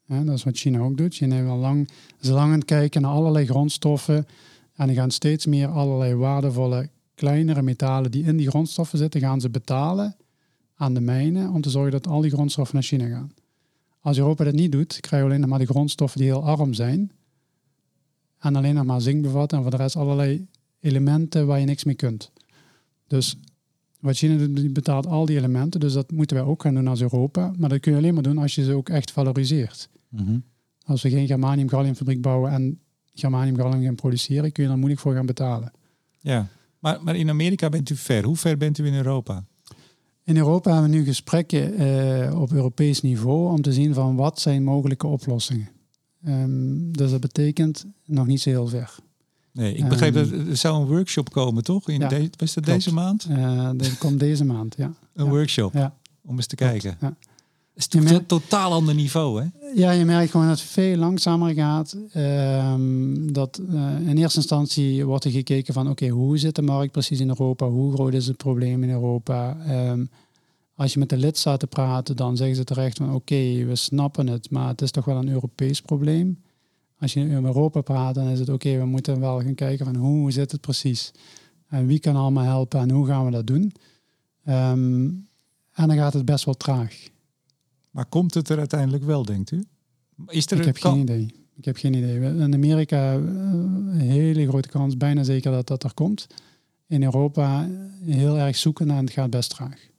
[0.07, 1.15] dat is wat China ook doet.
[1.15, 1.91] China wil lang,
[2.21, 4.27] is lang aan het kijken naar allerlei grondstoffen.
[4.75, 9.41] En die gaan steeds meer allerlei waardevolle kleinere metalen die in die grondstoffen zitten, gaan
[9.41, 10.17] ze betalen
[10.75, 13.33] aan de mijnen om te zorgen dat al die grondstoffen naar China gaan.
[14.01, 16.75] Als Europa dat niet doet, krijg je alleen nog maar de grondstoffen die heel arm
[16.75, 17.13] zijn
[18.43, 20.47] en alleen nog maar zink bevatten en voor de rest allerlei
[20.81, 22.33] elementen waar je niks mee kunt.
[23.07, 23.37] Dus
[24.01, 27.53] wat China betaalt al die elementen, dus dat moeten wij ook gaan doen als Europa.
[27.59, 29.89] Maar dat kun je alleen maar doen als je ze ook echt valoriseert.
[30.09, 30.39] Mhm.
[30.85, 32.81] Als we geen germanium gallium fabriek bouwen en
[33.15, 35.73] germanium gallium gaan produceren, kun je er moeilijk voor gaan betalen.
[36.19, 38.25] Ja, maar, maar in Amerika bent u ver.
[38.25, 39.45] Hoe ver bent u in Europa?
[40.25, 44.41] In Europa hebben we nu gesprekken uh, op Europees niveau om te zien van wat
[44.41, 45.69] zijn mogelijke oplossingen.
[46.27, 48.95] Um, dus dat betekent nog niet zo heel ver.
[49.53, 51.89] Nee, ik begreep um, dat er zou een workshop komen, toch?
[51.89, 53.27] In ja, de, was dat deze maand?
[53.31, 54.93] Uh, dat komt deze maand, ja.
[55.15, 55.95] Een workshop, ja.
[56.25, 56.97] om eens te kijken.
[57.01, 57.17] Ja.
[57.75, 59.49] Het is een totaal ander niveau, hè?
[59.75, 61.97] Ja, je merkt gewoon dat het veel langzamer gaat.
[62.17, 65.91] Um, dat uh, in eerste instantie wordt er gekeken van...
[65.91, 67.67] oké, hoe zit de markt precies in Europa?
[67.67, 69.57] Hoe groot is het probleem in Europa?
[69.91, 70.11] Um,
[70.75, 74.51] als je met de lidstaten praat, dan zeggen ze terecht van oké, we snappen het,
[74.51, 76.43] maar het is toch wel een Europees probleem.
[76.99, 79.97] Als je in Europa praat, dan is het oké, we moeten wel gaan kijken van
[79.97, 81.13] hoe zit het precies?
[81.69, 83.73] En wie kan allemaal helpen en hoe gaan we dat doen?
[84.49, 85.29] Um,
[85.73, 86.95] en dan gaat het best wel traag.
[87.91, 89.65] Maar komt het er uiteindelijk wel, denkt u?
[90.27, 91.35] Is er Ik heb geen idee.
[91.57, 92.21] Ik heb geen idee.
[92.21, 96.27] In Amerika eh, een hele grote kans, bijna zeker dat dat er komt.
[96.87, 97.69] In Europa
[98.05, 99.91] heel erg zoeken en het gaat best traag.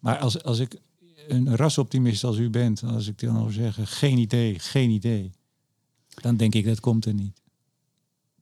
[0.00, 0.80] Maar als, als ik
[1.28, 5.30] een rasoptimist als u bent, als ik dan al zeggen, geen idee, geen idee,
[6.14, 7.40] dan denk ik dat komt er niet.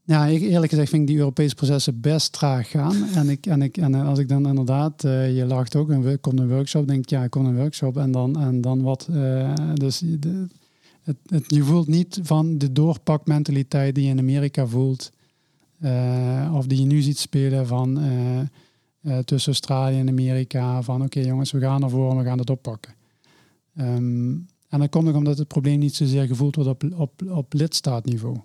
[0.04, 3.04] Ja, eerlijk gezegd vind ik die Europese processen best traag gaan.
[3.14, 6.38] En, ik, en, ik, en als ik dan inderdaad, uh, je lacht ook, en komt
[6.38, 9.08] een workshop, denk ik, ja, kom een workshop en dan, en dan wat.
[9.10, 10.46] Uh, dus de,
[11.02, 15.10] het, het, je voelt niet van de doorpakmentaliteit die je in Amerika voelt,
[16.52, 17.98] of die je nu ziet spelen van
[19.08, 20.82] uh, tussen Australië en Amerika.
[20.82, 22.94] Van oké jongens, we gaan ervoor en we gaan het oppakken.
[23.78, 27.52] Um, en dat komt ook omdat het probleem niet zozeer gevoeld wordt op, op, op
[27.52, 28.36] lidstaatniveau.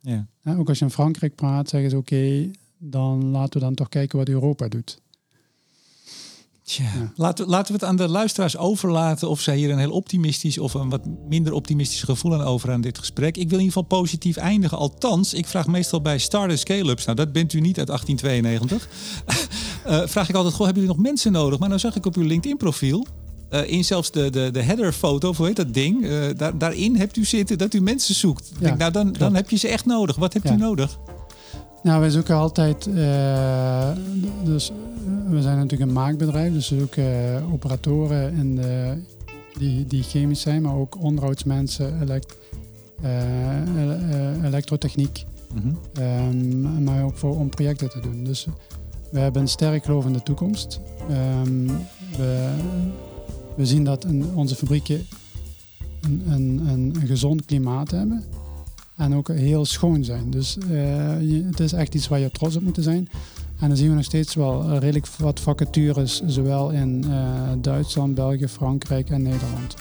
[0.00, 0.26] Ja.
[0.44, 4.18] ook als je in Frankrijk praat, zeggen ze oké, dan laten we dan toch kijken
[4.18, 5.00] wat Europa doet.
[6.66, 10.58] Tja, laten, laten we het aan de luisteraars overlaten of zij hier een heel optimistisch
[10.58, 13.36] of een wat minder optimistisch gevoel aan over aan dit gesprek.
[13.36, 14.78] Ik wil in ieder geval positief eindigen.
[14.78, 18.88] Althans, ik vraag meestal bij Stardust Scale-ups, nou dat bent u niet uit 1892,
[19.86, 21.58] uh, eh, vraag ik altijd, goh, hebben jullie nog mensen nodig?
[21.58, 23.06] Maar nou zag ik op uw LinkedIn profiel,
[23.50, 26.02] uh, in zelfs de, de, de header-foto, hoe heet dat ding?
[26.02, 28.50] Uh, daar, daarin hebt u zitten dat u mensen zoekt.
[28.52, 30.16] Ja, denk, nou, dan, dan heb je ze echt nodig.
[30.16, 30.98] Wat hebt u nodig?
[31.86, 33.90] Nou, wij zoeken altijd, uh,
[34.44, 34.72] dus
[35.28, 39.02] we zijn natuurlijk een maakbedrijf, dus we zoeken operatoren in de,
[39.58, 42.36] die, die chemisch zijn, maar ook onderhoudsmensen, elekt,
[44.44, 45.24] elektrotechniek,
[45.54, 46.02] mm -hmm.
[46.02, 48.24] um, maar ook voor, om projecten te doen.
[48.24, 48.46] Dus
[49.10, 50.80] we hebben een sterk geloof in de toekomst.
[51.42, 51.66] Um,
[52.16, 52.54] we,
[53.56, 55.06] we zien dat in onze fabrieken
[56.00, 58.24] een, een, een, gezond klimaat hebben
[58.96, 60.30] en ook heel schoon zijn.
[60.30, 63.08] Dus uh, het is echt iets waar je trots op moet zijn.
[63.58, 68.48] En dan zien we nog steeds wel redelijk wat vacatures, zowel in uh, Duitsland, België,
[68.48, 69.74] Frankrijk en Nederland.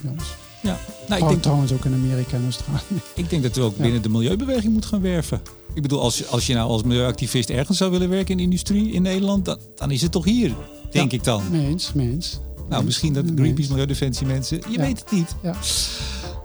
[0.61, 3.01] Ja, nou, ik denk trouwens ook in Amerika en Australië.
[3.15, 5.41] Ik denk dat we ook binnen de milieubeweging moeten gaan werven.
[5.73, 8.91] Ik bedoel, als, als je nou als milieuactivist ergens zou willen werken in de industrie
[8.91, 10.55] in Nederland, dan, dan is het toch hier,
[10.91, 11.43] denk ik dan.
[11.51, 12.39] Meens, meens.
[12.69, 14.61] Nou, misschien dat Greenpeace Milieudefensie mensen.
[14.69, 15.35] Je weet het niet.
[15.41, 15.55] Ja.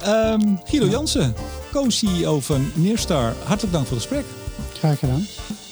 [0.07, 1.35] Um, Guido Jansen,
[1.73, 3.33] co-CEO van Neerstar.
[3.45, 4.25] Hartelijk dank voor het gesprek.
[4.73, 5.27] Graag gedaan.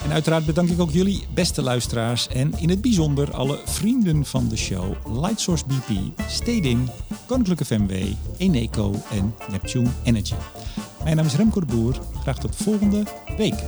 [0.05, 2.29] En uiteraard bedank ik ook jullie, beste luisteraars.
[2.29, 4.95] En in het bijzonder alle vrienden van de show.
[5.23, 6.89] Lightsource BP, Stedin,
[7.27, 7.93] Koninklijke FMW,
[8.37, 10.35] Eneco en Neptune Energy.
[11.05, 11.95] Mijn naam is Remco de Boer.
[12.23, 13.03] Graag tot volgende
[13.37, 13.65] week.